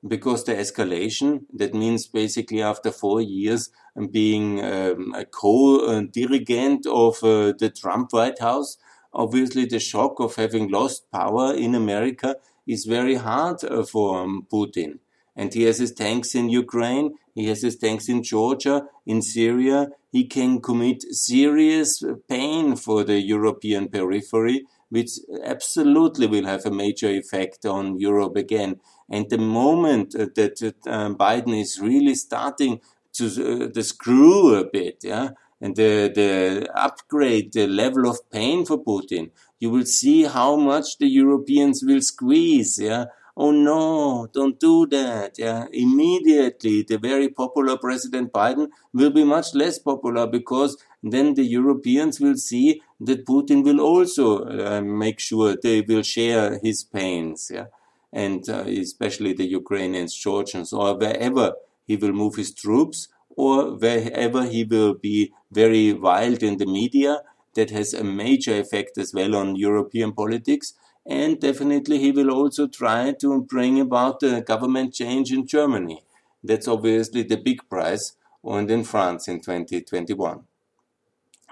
Because 0.07 0.45
the 0.45 0.53
escalation, 0.53 1.41
that 1.53 1.73
means 1.73 2.07
basically 2.07 2.61
after 2.61 2.89
four 2.91 3.19
years 3.19 3.69
being 4.11 4.63
um, 4.63 5.13
a 5.13 5.25
co-dirigent 5.25 6.85
of 6.85 7.21
uh, 7.21 7.51
the 7.59 7.69
Trump 7.69 8.13
White 8.13 8.39
House, 8.39 8.77
obviously 9.13 9.65
the 9.65 9.79
shock 9.79 10.19
of 10.19 10.35
having 10.35 10.69
lost 10.69 11.11
power 11.11 11.53
in 11.53 11.75
America 11.75 12.35
is 12.67 12.85
very 12.85 13.15
hard 13.15 13.63
uh, 13.63 13.83
for 13.83 14.21
um, 14.21 14.47
Putin. 14.51 14.99
And 15.35 15.53
he 15.53 15.63
has 15.63 15.77
his 15.77 15.93
tanks 15.93 16.35
in 16.35 16.49
Ukraine, 16.49 17.15
he 17.33 17.47
has 17.47 17.61
his 17.61 17.77
tanks 17.77 18.09
in 18.09 18.23
Georgia, 18.23 18.87
in 19.05 19.21
Syria. 19.21 19.87
He 20.11 20.25
can 20.25 20.59
commit 20.59 21.03
serious 21.15 22.03
pain 22.27 22.75
for 22.75 23.03
the 23.03 23.21
European 23.21 23.87
periphery, 23.87 24.65
which 24.89 25.11
absolutely 25.43 26.27
will 26.27 26.45
have 26.45 26.65
a 26.65 26.71
major 26.71 27.09
effect 27.09 27.65
on 27.65 27.97
Europe 27.99 28.35
again. 28.35 28.81
And 29.09 29.29
the 29.29 29.37
moment 29.37 30.13
uh, 30.15 30.27
that 30.35 30.61
uh, 30.85 31.09
Biden 31.11 31.59
is 31.59 31.79
really 31.79 32.15
starting 32.15 32.81
to 33.13 33.25
uh, 33.25 33.67
the 33.73 33.83
screw 33.83 34.55
a 34.55 34.65
bit, 34.65 34.97
yeah, 35.03 35.29
and 35.61 35.75
the, 35.75 36.11
the 36.13 36.69
upgrade 36.73 37.53
the 37.53 37.67
level 37.67 38.09
of 38.09 38.29
pain 38.31 38.65
for 38.65 38.83
Putin, 38.83 39.31
you 39.59 39.69
will 39.69 39.85
see 39.85 40.23
how 40.23 40.55
much 40.55 40.97
the 40.97 41.07
Europeans 41.07 41.83
will 41.83 42.01
squeeze. 42.01 42.79
Yeah. 42.79 43.05
Oh 43.35 43.51
no, 43.51 44.27
don't 44.33 44.59
do 44.59 44.85
that. 44.87 45.37
Yeah. 45.37 45.65
Immediately, 45.71 46.83
the 46.83 46.97
very 46.97 47.29
popular 47.29 47.77
President 47.77 48.31
Biden 48.31 48.67
will 48.93 49.11
be 49.11 49.23
much 49.23 49.53
less 49.53 49.79
popular 49.79 50.27
because 50.27 50.77
then 51.01 51.33
the 51.33 51.43
Europeans 51.43 52.19
will 52.19 52.35
see 52.35 52.81
that 52.99 53.25
Putin 53.25 53.63
will 53.63 53.79
also 53.79 54.45
uh, 54.45 54.81
make 54.81 55.19
sure 55.19 55.55
they 55.55 55.81
will 55.81 56.03
share 56.03 56.59
his 56.61 56.83
pains. 56.83 57.51
Yeah. 57.53 57.67
And 58.11 58.49
uh, 58.49 58.63
especially 58.65 59.33
the 59.33 59.47
Ukrainians, 59.47 60.15
Georgians, 60.15 60.73
or 60.73 60.97
wherever 60.97 61.53
he 61.85 61.95
will 61.95 62.13
move 62.13 62.35
his 62.35 62.53
troops 62.53 63.07
or 63.29 63.77
wherever 63.77 64.43
he 64.45 64.63
will 64.63 64.95
be 64.95 65.31
very 65.51 65.93
wild 65.93 66.43
in 66.43 66.57
the 66.57 66.65
media. 66.65 67.21
That 67.55 67.71
has 67.71 67.93
a 67.93 68.03
major 68.03 68.59
effect 68.59 68.97
as 68.97 69.13
well 69.13 69.35
on 69.35 69.55
European 69.55 70.13
politics. 70.13 70.73
And 71.05 71.39
definitely 71.39 71.97
he 71.97 72.11
will 72.11 72.31
also 72.31 72.67
try 72.67 73.13
to 73.19 73.41
bring 73.41 73.79
about 73.79 74.21
a 74.21 74.41
government 74.41 74.93
change 74.93 75.31
in 75.31 75.47
Germany. 75.47 76.03
That's 76.43 76.67
obviously 76.67 77.23
the 77.23 77.37
big 77.37 77.67
prize, 77.69 78.13
and 78.43 78.69
in 78.69 78.83
France 78.83 79.27
in 79.27 79.41
2021. 79.41 80.43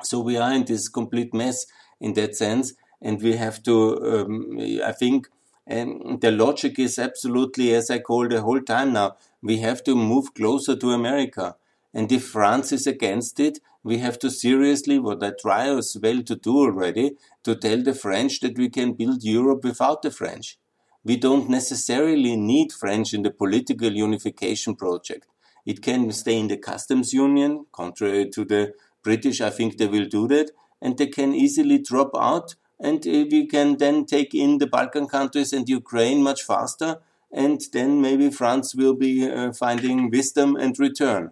So 0.03 0.19
we 0.19 0.37
are 0.37 0.53
in 0.53 0.65
this 0.65 0.87
complete 0.87 1.33
mess 1.33 1.65
in 1.99 2.13
that 2.13 2.35
sense, 2.35 2.73
and 3.01 3.21
we 3.21 3.35
have 3.35 3.63
to, 3.63 4.25
um, 4.25 4.59
I 4.83 4.91
think, 4.91 5.27
and 5.65 6.21
the 6.21 6.31
logic 6.31 6.79
is 6.79 6.97
absolutely, 6.97 7.73
as 7.73 7.89
I 7.89 7.99
call 7.99 8.27
the 8.29 8.41
whole 8.41 8.61
time 8.61 8.93
now, 8.93 9.17
we 9.41 9.57
have 9.57 9.83
to 9.83 9.95
move 9.95 10.33
closer 10.33 10.75
to 10.75 10.91
America. 10.91 11.55
And 11.97 12.11
if 12.11 12.27
France 12.27 12.71
is 12.71 12.85
against 12.85 13.39
it, 13.39 13.57
we 13.83 13.97
have 13.97 14.19
to 14.19 14.29
seriously, 14.29 14.99
what 14.99 15.23
I 15.23 15.31
try 15.31 15.75
as 15.75 15.97
well 15.99 16.21
to 16.21 16.35
do 16.35 16.55
already, 16.59 17.15
to 17.43 17.55
tell 17.55 17.81
the 17.81 17.95
French 17.95 18.39
that 18.41 18.55
we 18.55 18.69
can 18.69 18.93
build 18.93 19.23
Europe 19.23 19.63
without 19.63 20.03
the 20.03 20.11
French. 20.11 20.59
We 21.03 21.17
don't 21.17 21.49
necessarily 21.49 22.35
need 22.35 22.71
French 22.71 23.15
in 23.15 23.23
the 23.23 23.31
political 23.31 23.91
unification 23.91 24.75
project. 24.75 25.25
It 25.65 25.81
can 25.81 26.11
stay 26.11 26.37
in 26.37 26.49
the 26.49 26.57
customs 26.57 27.13
union, 27.13 27.65
contrary 27.71 28.29
to 28.29 28.45
the 28.45 28.73
British. 29.01 29.41
I 29.41 29.49
think 29.49 29.77
they 29.77 29.87
will 29.87 30.05
do 30.05 30.27
that, 30.27 30.51
and 30.79 30.99
they 30.99 31.07
can 31.07 31.33
easily 31.33 31.79
drop 31.79 32.11
out, 32.15 32.53
and 32.79 32.99
uh, 33.07 33.25
we 33.31 33.47
can 33.47 33.77
then 33.77 34.05
take 34.05 34.35
in 34.35 34.59
the 34.59 34.67
Balkan 34.67 35.07
countries 35.07 35.51
and 35.51 35.67
Ukraine 35.67 36.21
much 36.21 36.43
faster, 36.43 36.99
and 37.31 37.59
then 37.73 38.01
maybe 38.01 38.29
France 38.29 38.75
will 38.75 38.93
be 38.93 39.27
uh, 39.27 39.51
finding 39.51 40.11
wisdom 40.11 40.55
and 40.55 40.77
return. 40.77 41.31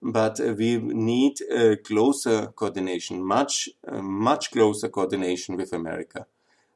But 0.00 0.40
uh, 0.40 0.54
we 0.56 0.76
need 0.78 1.40
a 1.50 1.76
closer 1.76 2.46
coordination, 2.48 3.24
much, 3.24 3.68
uh, 3.86 4.00
much 4.00 4.50
closer 4.50 4.88
coordination 4.88 5.56
with 5.56 5.72
America 5.72 6.26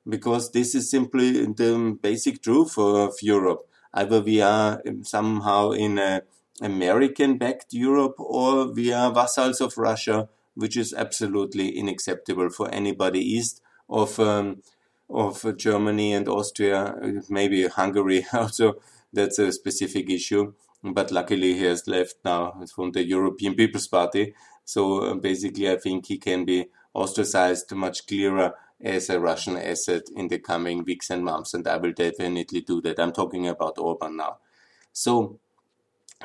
because 0.09 0.51
this 0.51 0.75
is 0.75 0.91
simply 0.91 1.47
the 1.47 1.97
basic 2.01 2.43
truth 2.43 2.77
of 2.79 3.15
Europe. 3.23 3.69
Either 3.95 4.21
we 4.21 4.41
are 4.41 4.83
somehow 5.03 5.71
in 5.71 5.99
a 5.99 6.23
American 6.61 7.39
backed 7.39 7.73
Europe 7.73 8.15
or 8.19 8.67
we 8.73 8.93
are 8.93 9.13
vassals 9.13 9.61
of 9.61 9.77
Russia, 9.79 10.29
which 10.55 10.77
is 10.77 10.93
absolutely 10.93 11.79
unacceptable 11.79 12.51
for 12.51 12.73
anybody 12.73 13.21
east 13.21 13.61
of 13.89 14.19
um, 14.19 14.63
of 15.11 15.57
Germany 15.57 16.15
and 16.15 16.29
Austria, 16.29 16.95
maybe 17.29 17.67
Hungary 17.67 18.27
also. 18.33 18.75
That's 19.13 19.39
a 19.39 19.53
specific 19.53 20.09
issue. 20.09 20.55
But 20.83 21.11
luckily, 21.11 21.55
he 21.55 21.65
has 21.65 21.87
left 21.87 22.17
now 22.25 22.61
from 22.75 22.93
the 22.93 23.05
European 23.05 23.55
People's 23.55 23.87
Party. 23.87 24.35
So 24.65 25.05
uh, 25.05 25.15
basically, 25.15 25.71
I 25.71 25.77
think 25.77 26.07
he 26.07 26.19
can 26.19 26.45
be 26.45 26.67
ostracized 26.95 27.73
much 27.73 28.07
clearer 28.07 28.55
as 28.83 29.09
a 29.09 29.21
Russian 29.21 29.57
asset 29.57 30.03
in 30.15 30.29
the 30.29 30.39
coming 30.39 30.85
weeks 30.85 31.09
and 31.11 31.25
months, 31.25 31.55
and 31.55 31.67
I 31.69 31.77
will 31.77 31.93
definitely 31.93 32.63
do 32.63 32.81
that. 32.83 32.99
I'm 32.99 33.13
talking 33.13 33.47
about 33.47 33.79
Orban 33.79 34.17
now. 34.17 34.39
So 34.93 35.39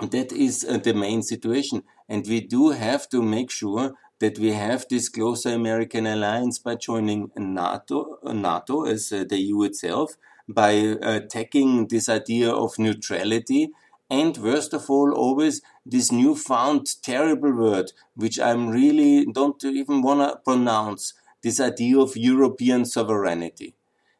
that 0.02 0.32
is 0.32 0.66
uh, 0.68 0.78
the 0.78 0.94
main 0.94 1.22
situation, 1.22 1.84
and 2.10 2.26
we 2.28 2.42
do 2.42 2.72
have 2.72 3.08
to 3.10 3.22
make 3.22 3.52
sure 3.52 3.94
that 4.20 4.40
we 4.40 4.52
have 4.52 4.86
this 4.90 5.10
closer 5.10 5.50
American 5.50 6.08
alliance 6.08 6.58
by 6.58 6.76
joining 6.76 7.32
NATO, 7.38 8.18
NATO 8.24 8.86
as 8.86 9.12
uh, 9.14 9.24
the 9.30 9.38
EU 9.38 9.64
itself, 9.64 10.18
by 10.50 10.72
attacking 10.72 11.88
this 11.88 12.10
idea 12.10 12.50
of 12.52 12.80
neutrality, 12.80 13.70
and 14.10 14.38
worst 14.38 14.74
of 14.74 14.90
all, 14.90 15.12
always 15.14 15.62
this 15.86 16.12
newfound 16.12 17.02
terrible 17.02 17.52
word, 17.52 17.92
which 18.16 18.40
I'm 18.40 18.70
really 18.70 19.26
don't 19.26 19.64
even 19.64 20.02
want 20.02 20.22
to 20.22 20.40
pronounce, 20.44 21.14
this 21.44 21.60
idea 21.60 22.00
of 22.00 22.18
European 22.18 22.86
sovereignty. 22.86 23.74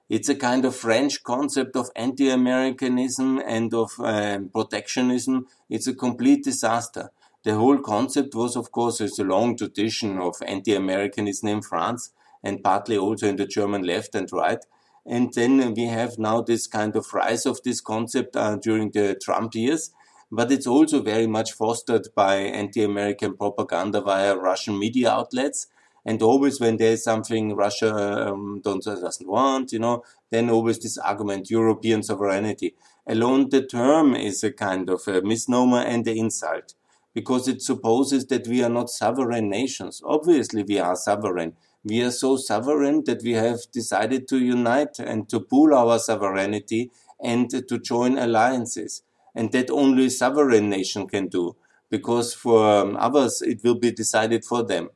It's 0.10 0.30
a 0.30 0.36
kind 0.36 0.64
of 0.64 0.76
French 0.76 1.24
concept 1.24 1.76
of 1.76 1.90
anti-Americanism 1.96 3.42
and 3.46 3.74
of 3.74 3.92
um, 4.00 4.50
protectionism. 4.50 5.48
It's 5.70 5.88
a 5.88 5.94
complete 5.94 6.44
disaster. 6.44 7.12
The 7.44 7.56
whole 7.56 7.80
concept 7.80 8.34
was, 8.34 8.56
of 8.56 8.72
course, 8.72 9.00
there's 9.00 9.20
a 9.20 9.24
long 9.24 9.58
tradition 9.58 10.18
of 10.20 10.36
anti-Americanism 10.46 11.50
in 11.50 11.62
France 11.62 12.12
and 12.44 12.64
partly 12.64 12.98
also 12.98 13.28
in 13.28 13.36
the 13.36 13.46
German 13.46 13.84
left 13.84 14.16
and 14.16 14.32
right. 14.32 14.64
And 15.08 15.34
then 15.34 15.74
we 15.74 15.86
have 15.86 16.20
now 16.20 16.42
this 16.42 16.68
kind 16.68 16.96
of 16.96 17.14
rise 17.14 17.46
of 17.46 17.62
this 17.64 17.82
concept 17.82 18.36
uh, 18.36 18.58
during 18.58 18.92
the 18.92 19.16
Trump 19.16 19.56
years. 19.56 19.92
But 20.30 20.52
it's 20.52 20.68
also 20.68 21.02
very 21.02 21.28
much 21.28 21.54
fostered 21.54 22.10
by 22.14 22.36
anti-American 22.36 23.38
propaganda 23.38 24.02
via 24.02 24.36
Russian 24.36 24.78
media 24.78 25.12
outlets 25.12 25.68
and 26.08 26.22
always 26.24 26.62
when 26.62 26.78
there's 26.78 27.04
something 27.04 27.54
Russia 27.54 28.30
um, 28.30 28.62
doesn't 28.64 29.28
want, 29.28 29.74
you 29.74 29.80
know, 29.80 30.04
then 30.32 30.50
always 30.50 30.80
this 30.80 30.98
argument, 30.98 31.50
European 31.50 32.02
sovereignty. 32.02 32.76
Alone 33.06 33.50
the 33.50 33.66
term 33.66 34.16
is 34.16 34.42
a 34.42 34.54
kind 34.54 34.90
of 34.90 35.06
a 35.08 35.22
misnomer 35.22 35.80
and 35.80 36.08
an 36.08 36.18
insult 36.18 36.76
because 37.14 37.50
it 37.50 37.62
supposes 37.62 38.26
that 38.28 38.48
we 38.48 38.64
are 38.64 38.70
not 38.70 38.90
sovereign 38.90 39.50
nations. 39.50 40.02
Obviously, 40.06 40.64
we 40.64 40.80
are 40.80 40.96
sovereign. 40.96 41.58
We 41.88 42.02
are 42.02 42.12
so 42.12 42.36
sovereign 42.36 43.04
that 43.06 43.24
we 43.24 43.32
have 43.34 43.60
decided 43.72 44.28
to 44.28 44.38
unite 44.38 45.00
and 45.00 45.30
to 45.30 45.40
pool 45.40 45.74
our 45.74 46.00
sovereignty 46.00 46.92
and 47.24 47.50
to 47.50 47.80
join 47.80 48.18
alliances. 48.18 49.04
And 49.34 49.54
that 49.54 49.70
only 49.70 50.10
sovereign 50.10 50.70
nation 50.70 51.08
can 51.08 51.28
do 51.28 51.56
because 51.90 52.34
for 52.34 52.70
um, 52.70 52.98
others 53.00 53.42
it 53.42 53.64
will 53.64 53.76
be 53.76 53.92
decided 53.92 54.44
for 54.44 54.64
them. 54.64 54.90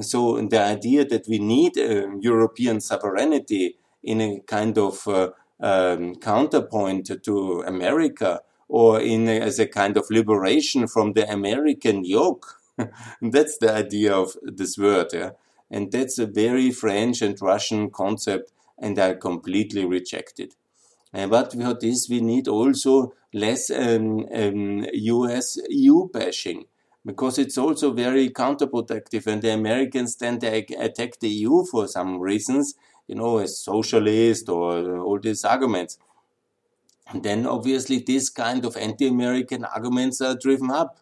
So 0.00 0.40
the 0.40 0.60
idea 0.60 1.04
that 1.04 1.28
we 1.28 1.38
need 1.38 1.78
uh, 1.78 2.16
European 2.18 2.80
sovereignty 2.80 3.76
in 4.02 4.20
a 4.20 4.40
kind 4.40 4.76
of 4.78 5.06
uh, 5.06 5.30
um, 5.60 6.16
counterpoint 6.16 7.22
to 7.22 7.62
America 7.66 8.40
or 8.68 9.00
in 9.00 9.28
a, 9.28 9.38
as 9.38 9.60
a 9.60 9.66
kind 9.66 9.96
of 9.96 10.10
liberation 10.10 10.88
from 10.88 11.12
the 11.12 11.30
American 11.30 12.04
yoke. 12.04 12.58
that's 13.22 13.58
the 13.58 13.72
idea 13.72 14.12
of 14.12 14.36
this 14.42 14.76
word. 14.76 15.08
Yeah? 15.12 15.30
And 15.72 15.90
that's 15.90 16.18
a 16.18 16.26
very 16.26 16.70
French 16.70 17.22
and 17.22 17.40
Russian 17.40 17.90
concept, 17.90 18.52
and 18.78 18.98
I 18.98 19.14
completely 19.14 19.86
reject 19.86 20.38
it. 20.38 20.54
Uh, 21.14 21.26
but 21.26 21.52
for 21.52 21.74
this, 21.74 22.08
we 22.08 22.20
need 22.20 22.46
also 22.46 23.14
less 23.32 23.70
um, 23.70 24.26
um, 24.34 24.86
US 24.92 25.58
EU 25.68 26.08
bashing 26.10 26.66
because 27.04 27.38
it's 27.38 27.58
also 27.58 27.92
very 27.92 28.28
counterproductive. 28.30 29.26
And 29.26 29.42
the 29.42 29.52
Americans 29.52 30.16
then 30.16 30.38
they 30.38 30.66
attack 30.78 31.18
the 31.20 31.28
EU 31.28 31.64
for 31.64 31.88
some 31.88 32.20
reasons, 32.20 32.74
you 33.08 33.14
know, 33.14 33.38
as 33.38 33.58
socialist 33.58 34.48
or 34.48 34.98
all 34.98 35.18
these 35.18 35.44
arguments. 35.44 35.98
And 37.08 37.22
then 37.22 37.46
obviously 37.46 37.98
this 38.06 38.30
kind 38.30 38.64
of 38.64 38.76
anti-American 38.76 39.64
arguments 39.64 40.20
are 40.20 40.36
driven 40.36 40.70
up. 40.70 40.98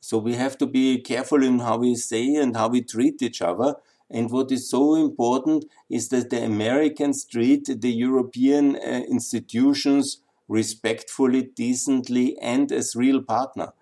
So 0.00 0.18
we 0.18 0.34
have 0.34 0.56
to 0.58 0.66
be 0.66 1.00
careful 1.00 1.42
in 1.42 1.58
how 1.60 1.78
we 1.78 1.94
say 1.96 2.34
and 2.34 2.56
how 2.56 2.68
we 2.68 2.82
treat 2.82 3.22
each 3.22 3.42
other. 3.42 3.76
And 4.08 4.30
what 4.30 4.52
is 4.52 4.70
so 4.70 4.94
important 4.94 5.64
is 5.90 6.08
that 6.10 6.30
the 6.30 6.44
Americans 6.44 7.24
treat 7.24 7.64
the 7.66 7.92
European 7.92 8.76
uh, 8.76 9.02
institutions 9.08 10.22
respectfully, 10.48 11.42
decently, 11.42 12.38
and 12.40 12.70
as 12.70 12.94
real 12.94 13.20
partner. 13.20 13.72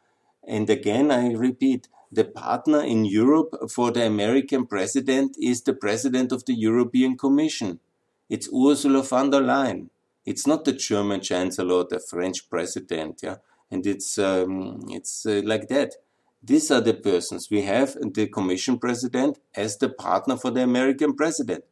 And 0.46 0.70
again, 0.70 1.10
I 1.10 1.32
repeat, 1.32 1.88
the 2.14 2.24
partner 2.24 2.80
in 2.80 3.04
Europe 3.04 3.70
for 3.70 3.90
the 3.90 4.06
American 4.06 4.66
president 4.66 5.36
is 5.40 5.62
the 5.62 5.74
president 5.74 6.30
of 6.30 6.44
the 6.44 6.54
European 6.54 7.16
Commission. 7.18 7.80
It's 8.30 8.48
Ursula 8.48 9.02
von 9.02 9.30
der 9.30 9.42
Leyen. 9.42 9.90
It's 10.24 10.46
not 10.46 10.64
the 10.64 10.72
German 10.72 11.20
chancellor 11.20 11.74
or 11.74 11.86
the 11.90 11.98
French 11.98 12.48
president, 12.48 13.20
yeah. 13.22 13.36
And 13.70 13.86
it's 13.86 14.16
um, 14.18 14.84
it's 14.88 15.26
uh, 15.26 15.42
like 15.44 15.68
that. 15.68 15.94
These 16.46 16.70
are 16.70 16.80
the 16.80 16.94
persons 16.94 17.48
we 17.50 17.62
have 17.62 17.96
the 18.14 18.26
Commission 18.26 18.78
president 18.78 19.38
as 19.54 19.78
the 19.78 19.88
partner 19.88 20.36
for 20.36 20.50
the 20.50 20.62
American 20.62 21.14
president. 21.14 21.64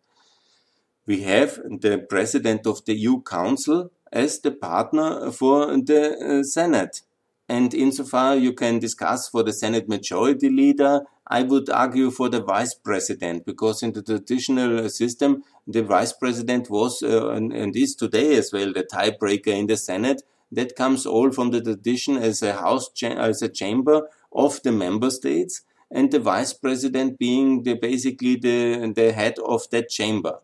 We 1.07 1.23
have 1.23 1.57
the 1.57 2.07
president 2.09 2.67
of 2.67 2.85
the 2.85 2.95
EU 2.95 3.23
Council 3.23 3.91
as 4.13 4.41
the 4.41 4.53
partner 4.53 5.31
for 5.31 5.67
the 5.77 6.17
uh, 6.19 6.43
Senate 6.45 7.03
and 7.49 7.75
insofar 7.75 8.37
you 8.37 8.53
can 8.55 8.79
discuss 8.79 9.29
for 9.29 9.43
the 9.43 9.53
Senate 9.53 9.87
Majority 9.87 10.49
Leader, 10.49 11.03
I 11.27 11.43
would 11.43 11.69
argue 11.69 12.11
for 12.11 12.31
the 12.31 12.41
Vice 12.41 12.75
President, 12.75 13.45
because 13.45 13.83
in 13.83 13.93
the 13.93 14.03
traditional 14.03 14.89
system, 14.89 15.43
the 15.67 15.83
Vice 15.83 16.15
President 16.15 16.71
was 16.71 17.03
uh, 17.03 17.31
and, 17.31 17.53
and 17.53 17.77
is 17.77 17.95
today 17.95 18.37
as 18.37 18.53
well 18.53 18.73
the 18.73 18.85
tiebreaker 18.85 19.49
in 19.49 19.67
the 19.67 19.77
Senate. 19.77 20.23
That 20.51 20.77
comes 20.77 21.07
all 21.07 21.31
from 21.31 21.51
the 21.51 21.63
tradition 21.63 22.17
as 22.17 22.43
a 22.43 22.55
house 22.55 22.91
as 23.03 23.43
a 23.43 23.49
chamber 23.49 24.09
of 24.35 24.63
the 24.63 24.73
member 24.73 25.11
states, 25.11 25.63
and 25.91 26.11
the 26.11 26.19
Vice 26.19 26.53
President 26.53 27.19
being 27.19 27.63
the 27.65 27.75
basically 27.75 28.37
the 28.37 28.93
the 28.95 29.13
head 29.13 29.39
of 29.39 29.69
that 29.71 29.89
chamber. 29.89 30.41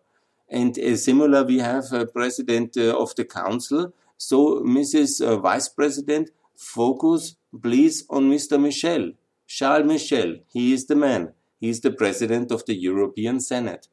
And 0.48 0.79
uh, 0.79 0.96
similar, 0.96 1.44
we 1.44 1.59
have 1.59 1.92
a 1.92 2.07
President 2.07 2.77
uh, 2.77 2.96
of 2.98 3.14
the 3.16 3.24
Council. 3.24 3.92
So 4.16 4.61
Mrs. 4.61 5.20
Uh, 5.20 5.37
Vice 5.37 5.68
President 5.68 6.31
Focus, 6.57 7.37
please, 7.62 8.05
on 8.11 8.31
Mr. 8.31 8.61
Michel. 8.61 9.12
Charles 9.46 9.87
Michel, 9.87 10.37
he 10.53 10.72
is 10.72 10.87
the 10.87 10.96
man. 10.96 11.33
He 11.61 11.68
is 11.68 11.81
the 11.81 11.90
president 11.90 12.51
of 12.51 12.66
the 12.66 12.74
European 12.74 13.40
Senate. 13.40 13.88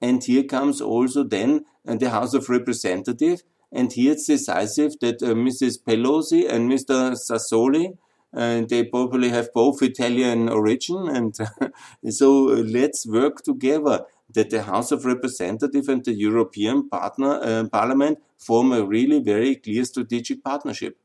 And 0.00 0.22
here 0.22 0.44
comes 0.44 0.80
also 0.80 1.24
then 1.24 1.64
uh, 1.86 1.96
the 1.96 2.10
House 2.10 2.34
of 2.34 2.48
Representatives. 2.48 3.42
And 3.72 3.92
here 3.92 4.12
it's 4.12 4.26
decisive 4.26 4.98
that 5.00 5.22
uh, 5.22 5.34
Mrs. 5.34 5.82
Pelosi 5.82 6.48
and 6.48 6.70
Mr. 6.70 7.16
Sassoli, 7.16 7.96
uh, 8.36 8.62
they 8.68 8.84
probably 8.84 9.28
have 9.28 9.52
both 9.52 9.82
Italian 9.82 10.48
origin. 10.48 11.08
And 11.08 11.36
so 12.08 12.50
uh, 12.50 12.62
let's 12.66 13.06
work 13.06 13.42
together 13.42 14.04
that 14.34 14.50
the 14.50 14.62
House 14.62 14.90
of 14.90 15.04
Representatives 15.04 15.88
and 15.88 16.04
the 16.04 16.14
European 16.14 16.88
partner, 16.88 17.40
uh, 17.42 17.64
Parliament 17.70 18.18
form 18.38 18.72
a 18.72 18.84
really 18.84 19.20
very 19.20 19.56
clear 19.56 19.84
strategic 19.84 20.42
partnership 20.42 20.96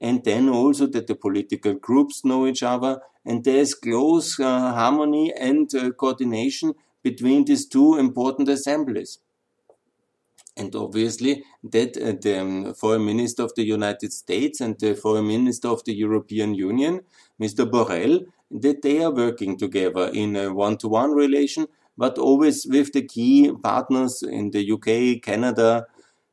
and 0.00 0.24
then 0.24 0.48
also 0.48 0.86
that 0.86 1.06
the 1.06 1.14
political 1.14 1.74
groups 1.74 2.24
know 2.24 2.46
each 2.46 2.62
other 2.62 3.00
and 3.24 3.44
there's 3.44 3.74
close 3.74 4.38
uh, 4.38 4.72
harmony 4.72 5.32
and 5.32 5.74
uh, 5.74 5.90
coordination 5.90 6.74
between 7.02 7.44
these 7.44 7.66
two 7.66 7.96
important 7.96 8.48
assemblies. 8.48 9.18
And 10.58 10.74
obviously, 10.74 11.44
that 11.62 11.96
uh, 11.96 12.14
the 12.20 12.40
um, 12.40 12.74
foreign 12.74 13.06
minister 13.06 13.44
of 13.44 13.52
the 13.54 13.64
United 13.64 14.12
States 14.12 14.60
and 14.60 14.76
the 14.80 14.96
foreign 14.96 15.28
minister 15.28 15.68
of 15.68 15.84
the 15.84 15.94
European 15.94 16.52
Union, 16.52 17.02
Mr. 17.40 17.64
Borrell, 17.64 18.24
that 18.50 18.82
they 18.82 19.04
are 19.04 19.14
working 19.14 19.56
together 19.56 20.10
in 20.12 20.34
a 20.34 20.52
one-to-one 20.52 21.12
relation, 21.12 21.68
but 21.96 22.18
always 22.18 22.66
with 22.68 22.92
the 22.92 23.02
key 23.02 23.52
partners 23.62 24.20
in 24.22 24.50
the 24.50 24.72
UK, 24.72 25.22
Canada, 25.22 25.86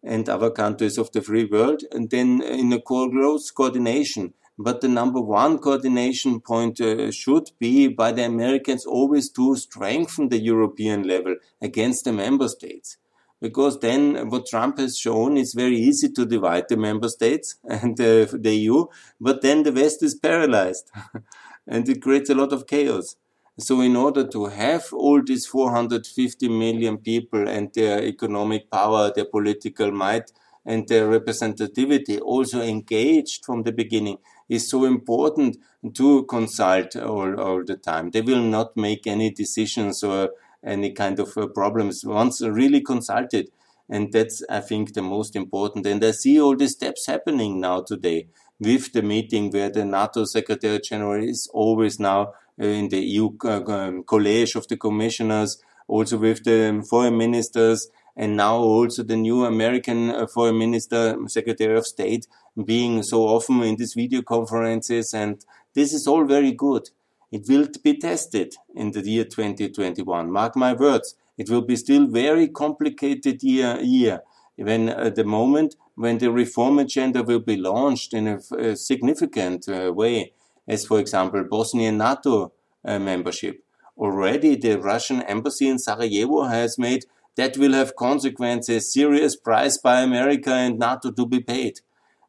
and 0.04 0.28
other 0.28 0.50
countries 0.50 0.98
of 0.98 1.12
the 1.12 1.22
free 1.22 1.46
world, 1.46 1.84
and 1.92 2.10
then 2.10 2.42
in 2.42 2.74
a 2.74 2.82
close 2.82 3.52
coordination. 3.52 4.34
But 4.58 4.82
the 4.82 4.88
number 4.88 5.22
one 5.22 5.60
coordination 5.60 6.40
point 6.40 6.82
uh, 6.82 7.12
should 7.12 7.52
be 7.60 7.90
by 7.90 8.12
the 8.12 8.26
Americans 8.26 8.86
always 8.86 9.30
to 9.32 9.56
strengthen 9.56 10.30
the 10.30 10.40
European 10.40 11.04
level 11.04 11.36
against 11.62 12.06
the 12.06 12.14
member 12.14 12.48
states 12.48 12.98
because 13.41 13.80
then 13.80 14.30
what 14.30 14.48
Trump 14.48 14.78
has 14.80 14.98
shown 14.98 15.38
is 15.38 15.54
very 15.54 15.78
easy 15.78 16.10
to 16.10 16.26
divide 16.26 16.65
the 16.69 16.78
member 16.78 17.10
states 17.10 17.56
and 17.63 17.98
the 17.98 18.39
EU, 18.43 18.86
but 19.19 19.41
then 19.41 19.63
the 19.63 19.71
West 19.71 20.02
is 20.04 20.15
paralyzed 20.15 20.89
and 21.67 21.88
it 21.89 22.02
creates 22.02 22.30
a 22.30 22.36
lot 22.36 22.54
of 22.54 22.67
chaos. 22.67 23.15
So 23.58 23.80
in 23.80 23.95
order 23.95 24.28
to 24.28 24.45
have 24.48 24.91
all 24.91 25.21
these 25.24 25.45
450 25.45 26.50
million 26.50 26.98
people 26.98 27.48
and 27.48 27.74
their 27.74 28.04
economic 28.04 28.69
power, 28.69 29.13
their 29.15 29.26
political 29.26 29.91
might, 29.91 30.32
and 30.65 30.88
their 30.88 31.08
representativity 31.08 32.19
also 32.19 32.62
engaged 32.62 33.45
from 33.45 33.63
the 33.63 33.71
beginning 33.71 34.17
is 34.50 34.69
so 34.69 34.84
important 34.86 35.58
to 35.93 36.24
consult 36.26 36.95
all, 36.95 37.39
all 37.39 37.63
the 37.63 37.78
time. 37.78 38.12
They 38.12 38.21
will 38.21 38.41
not 38.41 38.76
make 38.76 39.08
any 39.08 39.30
decisions 39.32 40.04
or 40.04 40.32
any 40.65 40.91
kind 40.91 41.19
of 41.19 41.38
uh, 41.38 41.47
problems 41.47 42.04
once 42.06 42.41
really 42.41 42.82
consulted. 42.82 43.49
And 43.89 44.12
that's, 44.12 44.43
I 44.49 44.62
think, 44.62 44.93
the 44.93 45.01
most 45.01 45.36
important. 45.36 45.86
And 45.86 46.04
I 46.04 46.12
see 46.12 46.39
all 46.41 46.56
the 46.56 46.67
steps 46.67 47.06
happening 47.06 47.60
now 47.60 47.82
today 47.82 48.28
with 48.60 48.93
the 48.93 49.01
meeting 49.01 49.51
where 49.51 49.69
the 49.69 49.86
NATO 49.86 50.25
Secretary 50.25 50.80
General 50.80 51.23
is 51.23 51.49
always 51.54 51.99
now 51.99 52.34
uh, 52.60 52.65
in 52.65 52.89
the 52.89 52.99
EU 52.99 53.30
uh, 53.43 53.63
um, 53.67 54.04
college 54.04 54.56
of 54.56 54.67
the 54.67 54.78
commissioners, 54.78 55.62
also 55.88 56.17
with 56.17 56.43
the 56.45 56.86
foreign 56.89 57.17
ministers, 57.17 57.89
and 58.15 58.38
now 58.38 58.56
also 58.56 59.04
the 59.04 59.17
new 59.17 59.43
American 59.43 60.25
foreign 60.28 60.58
minister, 60.58 61.17
Secretary 61.28 61.78
of 61.78 61.86
State, 61.86 62.28
being 62.63 63.04
so 63.04 63.23
often 63.23 63.62
in 63.63 63.75
these 63.75 63.93
video 63.93 64.21
conferences. 64.21 65.13
And 65.13 65.43
this 65.73 65.93
is 65.93 66.08
all 66.08 66.23
very 66.25 66.54
good. 66.54 66.89
It 67.36 67.50
will 67.50 67.67
be 67.84 67.98
tested 67.98 68.56
in 68.74 68.91
the 68.91 69.02
year 69.02 69.26
2021. 69.26 70.32
Mark 70.32 70.56
my 70.56 70.71
words. 70.71 71.15
It 71.38 71.50
will 71.50 71.63
be 71.63 71.76
still 71.76 72.08
very 72.08 72.48
complicated 72.48 73.43
year, 73.43 73.78
year 73.82 74.21
when 74.56 74.88
at 74.88 74.98
uh, 74.98 75.10
the 75.10 75.26
moment 75.26 75.76
when 75.95 76.17
the 76.19 76.32
reform 76.32 76.80
agenda 76.80 77.24
will 77.24 77.41
be 77.41 77.58
launched 77.58 78.13
in 78.13 78.26
a, 78.30 78.38
a 78.58 78.78
significant 78.78 79.67
uh, 79.67 79.91
way, 79.93 80.32
as 80.65 80.86
for 80.86 80.98
example 80.98 81.43
Bosnian 81.43 81.98
NATO 81.98 82.54
uh, 82.86 83.00
membership. 83.00 83.62
Already 83.98 84.56
the 84.56 84.80
Russian 84.80 85.21
embassy 85.24 85.67
in 85.67 85.78
Sarajevo 85.78 86.43
has 86.43 86.78
made 86.78 87.04
that 87.36 87.58
will 87.58 87.74
have 87.74 87.98
consequences, 87.98 88.93
serious 88.93 89.36
price 89.36 89.78
by 89.78 90.00
America 90.00 90.54
and 90.54 90.80
NATO 90.80 91.12
to 91.12 91.26
be 91.26 91.41
paid. 91.41 91.82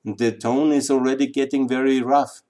The 0.05 0.33
tone 0.33 0.73
is 0.73 0.91
already 0.91 1.29
getting 1.29 1.69
very 1.69 2.03
rough 2.03 2.43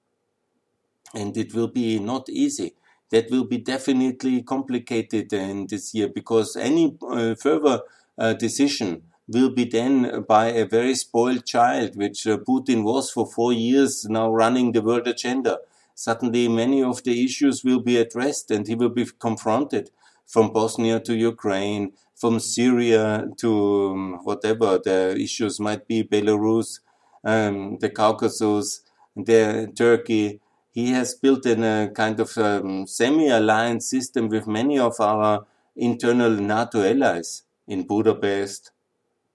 and 1.14 1.36
it 1.36 1.54
will 1.54 1.68
be 1.68 1.98
not 1.98 2.28
easy. 2.28 2.74
That 3.10 3.30
will 3.30 3.44
be 3.44 3.58
definitely 3.58 4.42
complicated 4.42 5.32
in 5.32 5.68
this 5.68 5.94
year 5.94 6.08
because 6.08 6.56
any 6.56 6.96
uh, 7.08 7.34
further 7.36 7.82
uh, 8.18 8.32
decision 8.34 9.02
will 9.28 9.50
be 9.50 9.64
then 9.64 10.22
by 10.28 10.46
a 10.46 10.64
very 10.64 10.94
spoiled 10.94 11.44
child, 11.46 11.96
which 11.96 12.26
uh, 12.26 12.38
Putin 12.38 12.82
was 12.82 13.10
for 13.10 13.26
four 13.26 13.52
years 13.52 14.06
now 14.08 14.30
running 14.30 14.72
the 14.72 14.82
world 14.82 15.06
agenda. 15.06 15.58
Suddenly, 15.94 16.48
many 16.48 16.82
of 16.82 17.02
the 17.04 17.24
issues 17.24 17.64
will 17.64 17.80
be 17.80 17.96
addressed 17.96 18.50
and 18.50 18.66
he 18.66 18.74
will 18.74 18.90
be 18.90 19.06
confronted 19.18 19.90
from 20.26 20.52
Bosnia 20.52 21.00
to 21.00 21.14
Ukraine, 21.14 21.92
from 22.14 22.40
Syria 22.40 23.28
to 23.38 23.92
um, 23.92 24.20
whatever 24.24 24.78
the 24.82 25.16
issues 25.18 25.60
might 25.60 25.86
be, 25.86 26.02
Belarus, 26.02 26.80
um, 27.24 27.78
the 27.78 27.90
Caucasus, 27.90 28.82
the 29.16 29.72
Turkey, 29.76 30.40
he 30.76 30.90
has 30.90 31.14
built 31.14 31.46
in 31.46 31.64
a 31.64 31.90
kind 31.94 32.20
of 32.20 32.36
um, 32.36 32.86
semi-alliance 32.86 33.88
system 33.88 34.28
with 34.28 34.46
many 34.46 34.78
of 34.78 35.00
our 35.00 35.46
internal 35.74 36.28
NATO 36.28 36.82
allies 36.82 37.44
in 37.66 37.86
Budapest, 37.86 38.72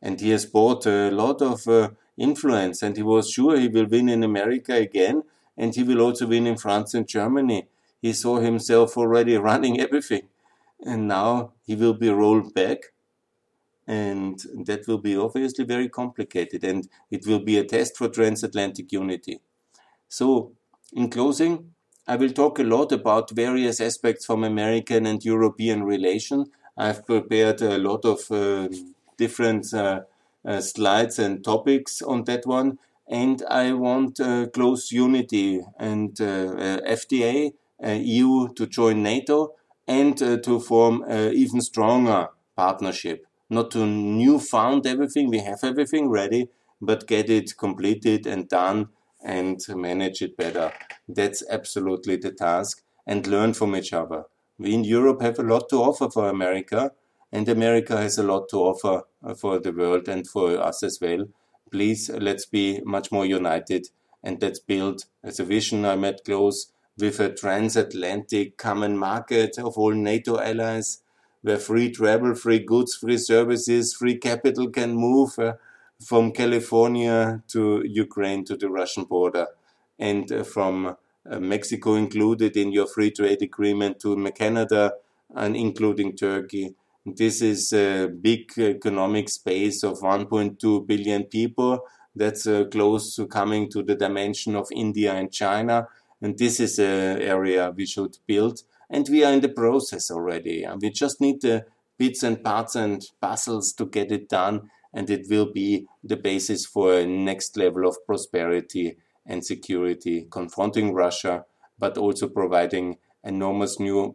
and 0.04 0.22
he 0.22 0.30
has 0.30 0.46
bought 0.46 0.86
a 0.86 1.10
lot 1.10 1.42
of 1.42 1.68
uh, 1.68 1.90
influence. 2.16 2.84
And 2.84 2.96
he 2.96 3.02
was 3.02 3.32
sure 3.32 3.58
he 3.58 3.70
will 3.70 3.88
win 3.88 4.08
in 4.08 4.24
America 4.24 4.76
again, 4.76 5.24
and 5.58 5.74
he 5.74 5.82
will 5.82 6.02
also 6.02 6.28
win 6.28 6.46
in 6.46 6.58
France 6.58 6.94
and 6.94 7.08
Germany. 7.08 7.68
He 8.00 8.14
saw 8.14 8.40
himself 8.40 8.96
already 8.96 9.36
running 9.50 9.82
everything, 9.82 10.28
and 10.86 11.08
now 11.08 11.54
he 11.66 11.74
will 11.74 11.96
be 11.96 12.12
rolled 12.12 12.54
back. 12.54 12.94
And 13.88 14.40
that 14.68 14.88
will 14.88 15.00
be 15.00 15.18
obviously 15.18 15.66
very 15.66 15.90
complicated, 15.90 16.64
and 16.64 16.88
it 17.10 17.26
will 17.26 17.40
be 17.40 17.58
a 17.58 17.64
test 17.64 17.98
for 17.98 18.10
transatlantic 18.10 18.92
unity. 18.92 19.40
So 20.08 20.52
in 20.94 21.10
closing, 21.10 21.74
I 22.08 22.16
will 22.16 22.32
talk 22.32 22.60
a 22.60 22.64
lot 22.64 22.92
about 22.92 23.32
various 23.32 23.80
aspects 23.80 24.26
from 24.26 24.44
American 24.44 25.06
and 25.06 25.24
European 25.24 25.84
relation. 25.84 26.46
I've 26.78 27.06
prepared 27.06 27.62
a 27.62 27.78
lot 27.78 28.06
of 28.06 28.30
uh, 28.32 28.68
different 29.18 29.74
uh, 29.74 30.02
uh, 30.44 30.60
slides 30.60 31.20
and 31.20 31.44
topics 31.44 32.02
on 32.02 32.24
that 32.24 32.46
one. 32.46 32.80
And 33.08 33.44
I 33.50 33.74
want 33.74 34.20
uh, 34.20 34.48
close 34.48 34.92
unity 34.92 35.62
and 35.78 36.20
uh, 36.20 36.26
uh, 36.26 36.82
FTA, 37.00 37.52
EU 37.84 38.54
to 38.54 38.68
join 38.68 39.02
NATO 39.02 39.56
and 39.88 40.16
to 40.18 40.60
form 40.60 41.04
even 41.10 41.62
stronger 41.62 42.30
partnership. 42.56 43.26
Not 43.50 43.72
to 43.72 43.88
new 43.88 44.40
found 44.40 44.86
everything, 44.86 45.30
we 45.30 45.40
have 45.40 45.64
everything 45.64 46.10
ready, 46.10 46.50
but 46.80 47.08
get 47.08 47.30
it 47.30 47.58
completed 47.58 48.28
and 48.28 48.48
done 48.48 48.90
and 49.22 49.60
manage 49.70 50.22
it 50.22 50.38
better. 50.38 50.72
That's 51.08 51.44
absolutely 51.50 52.18
the 52.18 52.32
task 52.32 52.82
and 53.06 53.28
learn 53.28 53.54
from 53.54 53.76
each 53.76 53.94
other. 53.94 54.26
We 54.58 54.74
in 54.74 54.84
Europe 54.84 55.22
have 55.22 55.40
a 55.40 55.44
lot 55.44 55.70
to 55.70 55.78
offer 55.78 56.10
for 56.10 56.30
America, 56.30 56.92
and 57.32 57.48
America 57.48 57.98
has 57.98 58.18
a 58.18 58.24
lot 58.24 58.50
to 58.50 58.58
offer 58.58 59.04
for 59.38 59.60
the 59.60 59.72
world 59.72 60.08
and 60.08 60.28
for 60.28 60.60
us 60.60 60.84
as 60.84 61.00
well. 61.02 61.26
Please, 61.72 62.10
let's 62.10 62.46
be 62.46 62.82
much 62.84 63.12
more 63.12 63.26
united 63.26 63.88
and 64.24 64.42
let's 64.42 64.60
build 64.60 65.06
as 65.24 65.40
a 65.40 65.46
vision 65.46 65.86
I 65.86 65.96
met 65.96 66.26
close 66.26 66.72
with 66.98 67.20
a 67.20 67.34
transatlantic 67.34 68.58
common 68.58 68.98
market 68.98 69.58
of 69.58 69.78
all 69.78 69.94
NATO 69.94 70.40
allies 70.40 71.02
where 71.42 71.58
free 71.58 71.90
travel, 71.92 72.36
free 72.36 72.60
goods, 72.60 72.96
free 72.96 73.18
services, 73.18 73.94
free 73.94 74.18
capital 74.18 74.70
can 74.70 74.94
move. 74.94 75.40
Uh, 75.40 75.54
from 76.04 76.32
California 76.32 77.44
to 77.50 77.84
Ukraine 77.86 78.44
to 78.46 78.56
the 78.56 78.70
Russian 78.70 79.04
border, 79.04 79.48
and 80.00 80.32
uh, 80.32 80.44
from 80.44 80.96
uh, 81.30 81.40
Mexico 81.40 81.96
included 81.96 82.58
in 82.58 82.72
your 82.72 82.88
free 82.88 83.12
trade 83.12 83.42
agreement 83.42 84.00
to 84.00 84.32
Canada 84.32 84.94
and 85.36 85.56
including 85.56 86.16
Turkey. 86.16 86.76
This 87.06 87.42
is 87.42 87.74
a 87.74 88.08
big 88.08 88.52
economic 88.58 89.30
space 89.30 89.84
of 89.84 90.00
1.2 90.00 90.86
billion 90.88 91.24
people. 91.24 91.86
That's 92.16 92.46
uh, 92.48 92.66
close 92.66 93.16
to 93.16 93.28
coming 93.28 93.70
to 93.72 93.84
the 93.84 93.96
dimension 93.96 94.56
of 94.56 94.68
India 94.72 95.14
and 95.14 95.32
China. 95.32 95.88
And 96.22 96.38
this 96.38 96.60
is 96.60 96.78
an 96.80 97.22
area 97.22 97.72
we 97.76 97.86
should 97.86 98.18
build. 98.28 98.62
And 98.90 99.08
we 99.10 99.24
are 99.24 99.34
in 99.34 99.42
the 99.42 99.50
process 99.50 100.12
already. 100.12 100.68
We 100.80 100.90
just 100.90 101.22
need 101.22 101.42
the 101.42 101.66
bits 101.98 102.24
and 102.24 102.44
parts 102.44 102.76
and 102.76 103.04
puzzles 103.22 103.74
to 103.74 103.86
get 103.86 104.12
it 104.12 104.28
done 104.28 104.70
and 104.94 105.10
it 105.10 105.28
will 105.30 105.52
be 105.52 105.88
the 106.04 106.18
basis 106.18 106.66
for 106.66 106.94
a 106.94 107.06
next 107.06 107.58
level 107.58 107.88
of 107.88 107.98
prosperity 108.06 108.98
and 109.26 109.46
security, 109.46 110.28
confronting 110.30 110.94
Russia, 110.94 111.46
but 111.78 111.98
also 111.98 112.28
providing 112.28 112.98
enormous 113.24 113.80
new 113.80 114.14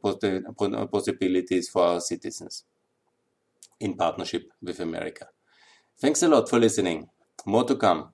possibilities 0.93 1.69
for 1.69 1.83
our 1.83 2.01
citizens 2.01 2.65
in 3.81 3.94
partnership 3.94 4.50
with 4.63 4.81
America. 4.81 5.29
Thanks 5.98 6.23
a 6.23 6.29
lot 6.29 6.48
for 6.48 6.59
listening. 6.59 7.09
More 7.46 7.65
to 7.65 7.77
come. 7.77 8.13